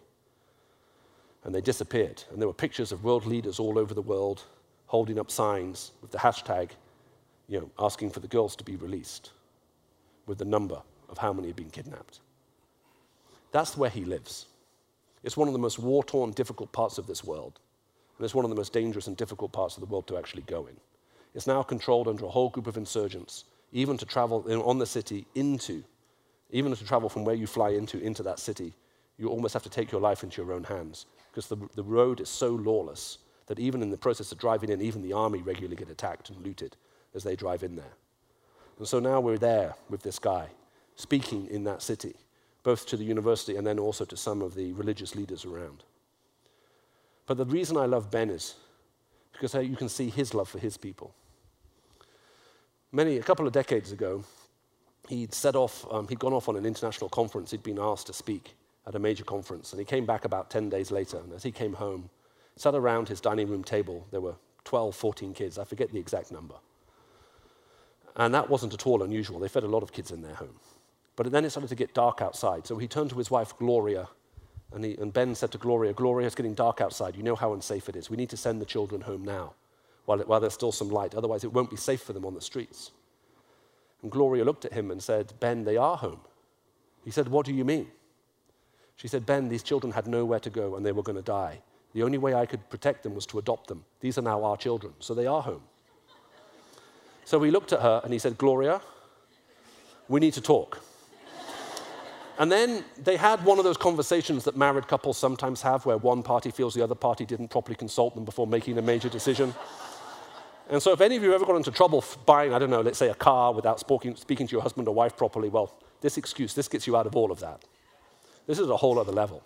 [1.44, 2.24] And they disappeared.
[2.32, 4.44] And there were pictures of world leaders all over the world
[4.86, 6.72] holding up signs with the hashtag,
[7.48, 9.32] you know, asking for the girls to be released
[10.26, 12.20] with the number of how many had been kidnapped.
[13.52, 14.46] That's where he lives.
[15.24, 17.60] It's one of the most war torn, difficult parts of this world.
[18.18, 20.44] And it's one of the most dangerous and difficult parts of the world to actually
[20.44, 20.76] go in.
[21.34, 25.26] It's now controlled under a whole group of insurgents, even to travel on the city
[25.36, 25.84] into,
[26.52, 28.74] even to travel from where you fly into, into that city,
[29.18, 32.20] you almost have to take your life into your own hands because the, the road
[32.20, 35.76] is so lawless that even in the process of driving in, even the army regularly
[35.76, 36.76] get attacked and looted
[37.16, 37.94] as they drive in there.
[38.78, 40.48] And so now we're there with this guy
[40.96, 42.16] speaking in that city,
[42.64, 45.84] both to the university and then also to some of the religious leaders around.
[47.26, 48.56] But the reason I love Ben is
[49.32, 51.14] because you can see his love for his people.
[52.92, 54.24] Many, a couple of decades ago,
[55.08, 58.14] he'd set off, um, he'd gone off on an international conference, he'd been asked to
[58.14, 58.56] speak
[58.88, 59.72] at a major conference.
[59.72, 61.18] And he came back about 10 days later.
[61.18, 62.10] And as he came home,
[62.56, 65.58] sat around his dining room table, there were 12, 14 kids.
[65.58, 66.56] I forget the exact number.
[68.16, 69.40] And that wasn't at all unusual.
[69.40, 70.60] They fed a lot of kids in their home.
[71.16, 72.68] But then it started to get dark outside.
[72.68, 74.08] So he turned to his wife, Gloria,
[74.74, 77.16] and, he, and Ben said to Gloria, Gloria, it's getting dark outside.
[77.16, 78.10] You know how unsafe it is.
[78.10, 79.54] We need to send the children home now
[80.06, 81.14] while, it, while there's still some light.
[81.14, 82.92] Otherwise, it won't be safe for them on the streets.
[84.02, 86.22] And Gloria looked at him and said, Ben, they are home.
[87.04, 87.88] He said, What do you mean?
[89.02, 91.60] She said, Ben, these children had nowhere to go and they were going to die.
[91.94, 93.84] The only way I could protect them was to adopt them.
[94.00, 95.64] These are now our children, so they are home.
[97.26, 98.80] So we looked at her and he said, Gloria,
[100.08, 100.84] we need to talk.
[102.38, 106.22] and then they had one of those conversations that married couples sometimes have where one
[106.22, 109.52] party feels the other party didn't properly consult them before making a major decision.
[110.70, 113.00] and so if any of you ever got into trouble buying, I don't know, let's
[113.00, 116.54] say a car without speaking, speaking to your husband or wife properly, well, this excuse,
[116.54, 117.64] this gets you out of all of that.
[118.48, 119.44] This is a whole other level.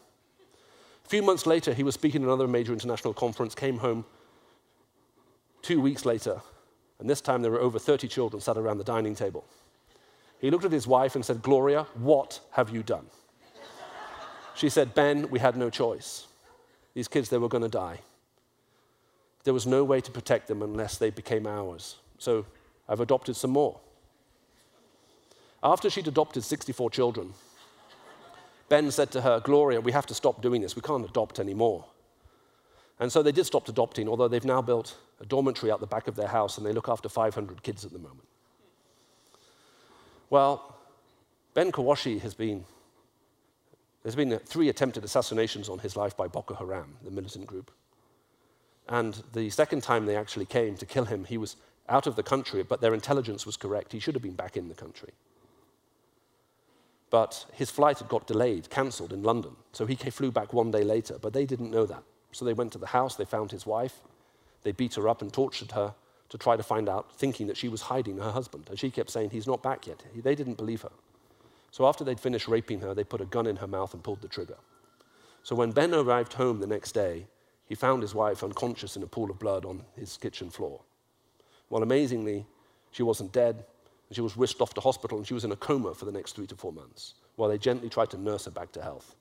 [1.05, 4.05] A few months later, he was speaking at another major international conference, came home
[5.61, 6.41] two weeks later,
[6.99, 9.45] and this time there were over 30 children sat around the dining table.
[10.39, 13.05] He looked at his wife and said, Gloria, what have you done?
[14.55, 16.27] she said, Ben, we had no choice.
[16.93, 17.99] These kids, they were going to die.
[19.43, 21.97] There was no way to protect them unless they became ours.
[22.17, 22.45] So
[22.87, 23.79] I've adopted some more.
[25.63, 27.33] After she'd adopted 64 children,
[28.69, 30.75] Ben said to her, Gloria, we have to stop doing this.
[30.75, 31.85] We can't adopt anymore.
[32.99, 36.07] And so they did stop adopting, although they've now built a dormitory out the back
[36.07, 38.27] of their house and they look after 500 kids at the moment.
[40.29, 40.75] Well,
[41.53, 42.65] Ben Kwashi has been,
[44.03, 47.71] there's been three attempted assassinations on his life by Boko Haram, the militant group.
[48.87, 51.55] And the second time they actually came to kill him, he was
[51.89, 53.91] out of the country, but their intelligence was correct.
[53.91, 55.11] He should have been back in the country.
[57.15, 59.55] But his flight had got delayed, cancelled in London.
[59.71, 62.03] So he flew back one day later, but they didn't know that.
[62.33, 64.01] So they went to the house, they found his wife,
[64.63, 65.95] they beat her up and tortured her
[66.27, 68.65] to try to find out, thinking that she was hiding her husband.
[68.69, 70.03] And she kept saying, He's not back yet.
[70.13, 70.91] They didn't believe her.
[71.71, 74.19] So after they'd finished raping her, they put a gun in her mouth and pulled
[74.19, 74.57] the trigger.
[75.41, 77.27] So when Ben arrived home the next day,
[77.65, 80.81] he found his wife unconscious in a pool of blood on his kitchen floor.
[81.69, 82.45] Well, amazingly,
[82.91, 83.63] she wasn't dead.
[84.11, 86.35] She was whisked off to hospital and she was in a coma for the next
[86.35, 89.15] three to four months while they gently tried to nurse her back to health.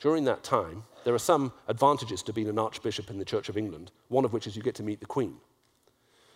[0.00, 3.56] During that time, there are some advantages to being an archbishop in the Church of
[3.56, 5.36] England, one of which is you get to meet the Queen.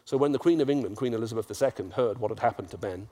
[0.04, 3.08] So when the Queen of England, Queen Elizabeth II, heard what had happened to Ben,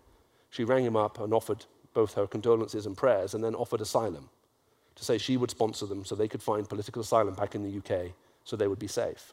[0.51, 4.29] she rang him up and offered both her condolences and prayers and then offered asylum
[4.95, 7.79] to say she would sponsor them so they could find political asylum back in the
[7.79, 8.13] UK
[8.45, 9.33] so they would be safe.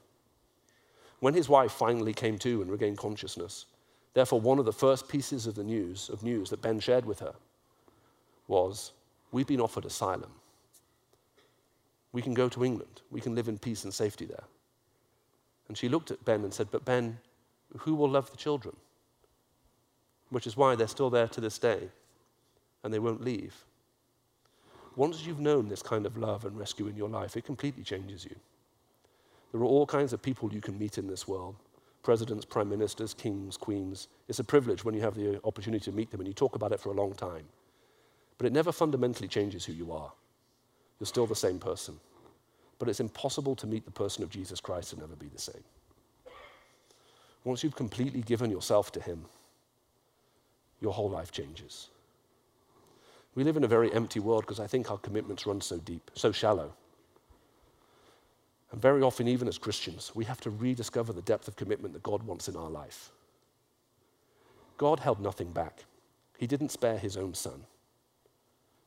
[1.19, 3.65] When his wife finally came to and regained consciousness,
[4.13, 7.19] Therefore, one of the first pieces of the news of news that Ben shared with
[7.19, 7.35] her
[8.47, 8.91] was,
[9.31, 10.33] "We've been offered asylum.
[12.11, 13.01] We can go to England.
[13.11, 14.45] We can live in peace and safety there."
[15.67, 17.21] And she looked at Ben and said, "But Ben,
[17.79, 18.75] who will love the children?"
[20.29, 21.91] Which is why they're still there to this day,
[22.83, 23.65] and they won't leave.
[24.99, 28.25] once you've known this kind of love and rescue in your life, it completely changes
[28.25, 28.35] you.
[29.51, 31.55] There are all kinds of people you can meet in this world
[32.03, 34.07] presidents, prime ministers, kings, queens.
[34.27, 36.71] It's a privilege when you have the opportunity to meet them and you talk about
[36.71, 37.45] it for a long time.
[38.37, 40.11] But it never fundamentally changes who you are.
[40.99, 41.99] You're still the same person.
[42.77, 45.63] But it's impossible to meet the person of Jesus Christ and never be the same.
[47.43, 49.25] Once you've completely given yourself to Him,
[50.81, 51.89] your whole life changes.
[53.35, 56.11] We live in a very empty world because I think our commitments run so deep,
[56.13, 56.73] so shallow.
[58.71, 62.03] And very often, even as Christians, we have to rediscover the depth of commitment that
[62.03, 63.11] God wants in our life.
[64.77, 65.85] God held nothing back,
[66.37, 67.65] He didn't spare His own Son.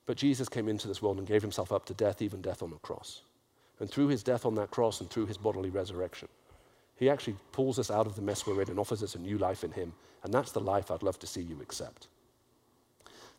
[0.05, 2.73] But Jesus came into this world and gave Himself up to death, even death on
[2.73, 3.23] a cross.
[3.79, 6.29] And through His death on that cross and through His bodily resurrection,
[6.97, 9.39] He actually pulls us out of the mess we're in and offers us a new
[9.39, 9.93] life in Him.
[10.25, 12.07] And that's the life I'd love to see you accept.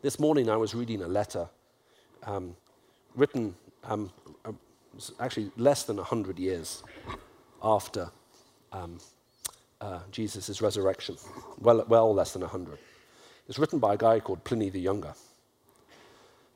[0.02, 1.48] This morning, I was reading a letter
[2.24, 2.56] um,
[3.16, 4.12] written um,
[5.20, 6.84] actually less than 100 years
[7.62, 8.10] after
[8.72, 9.00] um,
[9.82, 11.18] uh, Jesus' resurrection,
[11.60, 12.78] well, well less than 100.
[13.48, 15.14] It's written by a guy called Pliny the Younger.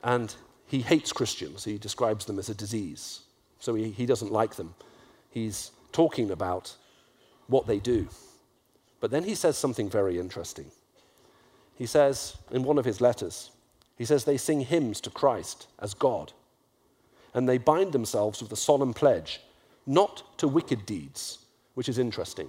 [0.03, 0.33] And
[0.67, 1.63] he hates Christians.
[1.63, 3.21] He describes them as a disease.
[3.59, 4.75] So he, he doesn't like them.
[5.29, 6.75] He's talking about
[7.47, 8.07] what they do.
[8.99, 10.71] But then he says something very interesting.
[11.75, 13.51] He says in one of his letters,
[13.97, 16.33] he says they sing hymns to Christ as God
[17.37, 19.41] and they bind themselves with a solemn pledge
[19.85, 21.37] not to wicked deeds,
[21.75, 22.47] which is interesting.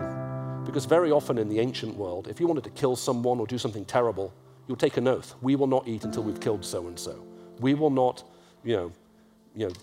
[0.65, 3.59] Because very often in the ancient world, if you wanted to kill someone or do
[3.59, 4.33] something terrible,
[4.67, 5.35] you'll take an oath.
[5.43, 7.23] We will not eat until we've killed so and so.
[7.61, 8.25] We will not,
[8.65, 8.93] you know,
[9.55, 9.75] you know,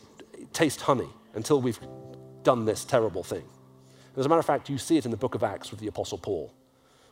[0.53, 1.80] taste honey until we've
[2.41, 3.43] done this terrible thing.
[4.18, 5.88] As a matter of fact, you see it in the book of Acts with the
[5.88, 6.51] Apostle Paul,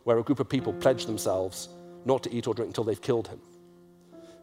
[0.03, 1.69] where a group of people pledge themselves
[2.05, 3.39] not to eat or drink until they've killed him.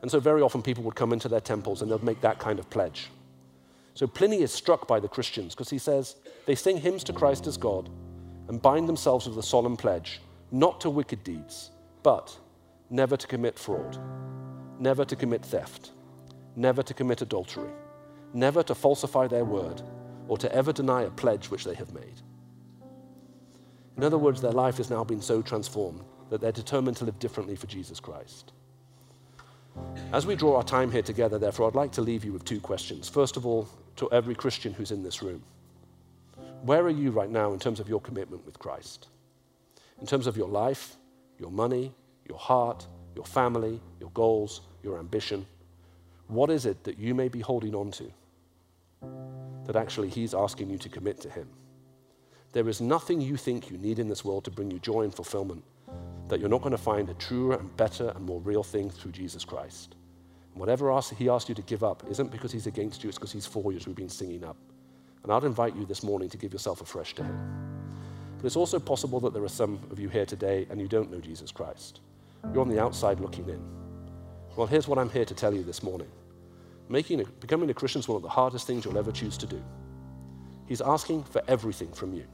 [0.03, 2.61] And so very often people would come into their temples and they'd make that kind
[2.61, 3.11] of pledge.
[4.01, 7.47] So Pliny is struck by the Christians because he says they sing hymns to Christ
[7.47, 7.91] as God
[8.49, 11.71] and bind themselves with a solemn pledge, not to wicked deeds,
[12.03, 12.35] but
[12.89, 13.99] never to commit fraud,
[14.79, 15.91] never to commit theft,
[16.57, 17.69] never to commit adultery,
[18.33, 19.83] never to falsify their word,
[20.29, 22.23] or to ever deny a pledge which they have made.
[23.99, 27.19] In other words, their life has now been so transformed that they're determined to live
[27.19, 28.55] differently for Jesus Christ.
[30.11, 32.61] As we draw our time here together, therefore, I'd like to leave you with two
[32.61, 33.07] questions.
[33.07, 33.69] First of all,
[34.01, 35.43] to every Christian who's in this room
[36.63, 39.09] Where are you right now in terms of your commitment with Christ?
[40.01, 40.97] In terms of your life,
[41.39, 41.93] your money,
[42.27, 45.45] your heart, your family, your goals, your ambition?
[46.29, 48.11] What is it that you may be holding on to
[49.67, 51.49] that actually He's asking you to commit to Him?
[52.53, 55.15] There is nothing you think you need in this world to bring you joy and
[55.15, 55.63] fulfillment
[56.29, 59.13] that you're not going to find a truer and better and more real thing through
[59.13, 59.97] Jesus Christ.
[60.55, 63.47] Whatever he asks you to give up isn't because he's against you, it's because he's
[63.47, 64.57] for you, as we've been singing up.
[65.23, 67.71] And I'd invite you this morning to give yourself afresh to him.
[68.37, 71.11] But it's also possible that there are some of you here today and you don't
[71.11, 72.01] know Jesus Christ.
[72.53, 73.63] You're on the outside looking in.
[74.57, 76.09] Well, here's what I'm here to tell you this morning.
[76.89, 79.47] Making a, becoming a Christian is one of the hardest things you'll ever choose to
[79.47, 79.63] do.
[80.67, 82.25] He's asking for everything from you.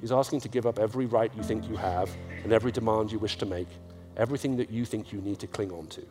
[0.00, 2.10] He's asking to give up every right you think you have
[2.42, 3.68] and every demand you wish to make,
[4.16, 6.02] everything that you think you need to cling on to.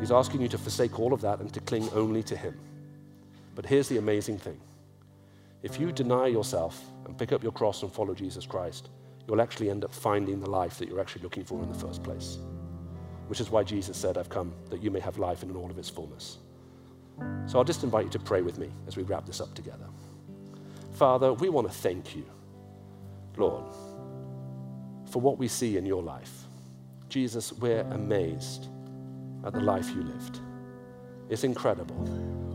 [0.00, 2.58] He's asking you to forsake all of that and to cling only to Him.
[3.54, 4.60] But here's the amazing thing
[5.62, 8.90] if you deny yourself and pick up your cross and follow Jesus Christ,
[9.26, 12.02] you'll actually end up finding the life that you're actually looking for in the first
[12.02, 12.38] place.
[13.28, 15.78] Which is why Jesus said, I've come that you may have life in all of
[15.78, 16.38] its fullness.
[17.46, 19.86] So I'll just invite you to pray with me as we wrap this up together.
[20.92, 22.24] Father, we want to thank you
[23.36, 23.64] Lord,
[25.10, 26.44] for what we see in your life.
[27.08, 28.68] Jesus, we're amazed
[29.46, 30.40] at the life you lived.
[31.30, 31.96] It's incredible,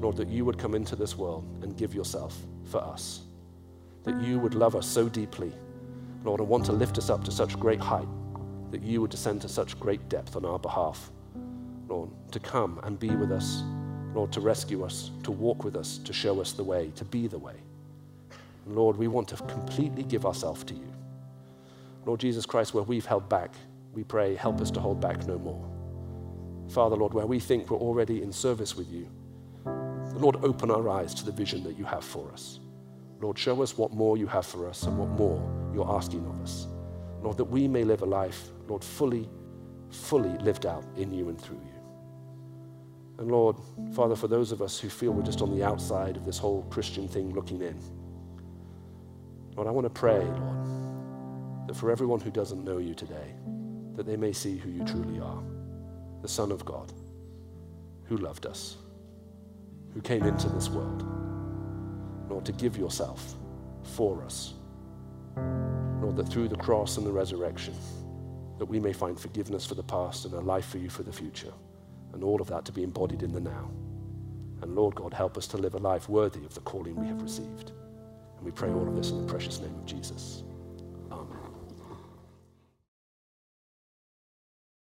[0.02, 3.22] Lord, that you would come into this world and give yourself for us.
[4.04, 5.54] That you would love us so deeply,
[6.26, 8.08] Lord, and want to lift us up to such great height,
[8.72, 11.12] that you would descend to such great depth on our behalf,
[11.88, 13.64] Lord, to come and be with us,
[14.14, 17.28] Lord, to rescue us, to walk with us, to show us the way, to be
[17.28, 17.56] the way.
[18.68, 20.92] Lord, we want to completely give ourselves to you.
[22.06, 23.54] Lord Jesus Christ, where we've held back,
[23.94, 25.71] we pray, help us to hold back no more.
[26.72, 29.10] Father, Lord, where we think we're already in service with you,
[30.14, 32.62] Lord, open our eyes to the vision that you have for us.
[33.20, 35.42] Lord, show us what more you have for us and what more
[35.74, 36.68] you're asking of us.
[37.22, 39.30] Lord, that we may live a life, Lord, fully,
[39.90, 43.20] fully lived out in you and through you.
[43.20, 43.58] And Lord,
[43.94, 46.64] Father, for those of us who feel we're just on the outside of this whole
[46.70, 47.78] Christian thing looking in,
[49.58, 53.36] Lord, I want to pray, Lord, that for everyone who doesn't know you today,
[53.96, 55.44] that they may see who you truly are
[56.22, 56.92] the Son of God,
[58.06, 58.78] who loved us,
[59.94, 61.04] who came into this world,
[62.30, 63.36] Lord, to give yourself
[63.84, 64.54] for us.
[66.02, 67.76] Lord, that through the cross and the resurrection,
[68.58, 71.12] that we may find forgiveness for the past and a life for you for the
[71.12, 71.54] future,
[72.14, 73.70] and all of that to be embodied in the now.
[74.62, 77.22] And Lord God, help us to live a life worthy of the calling we have
[77.22, 77.72] received.
[78.38, 80.44] And we pray all of this in the precious name of Jesus.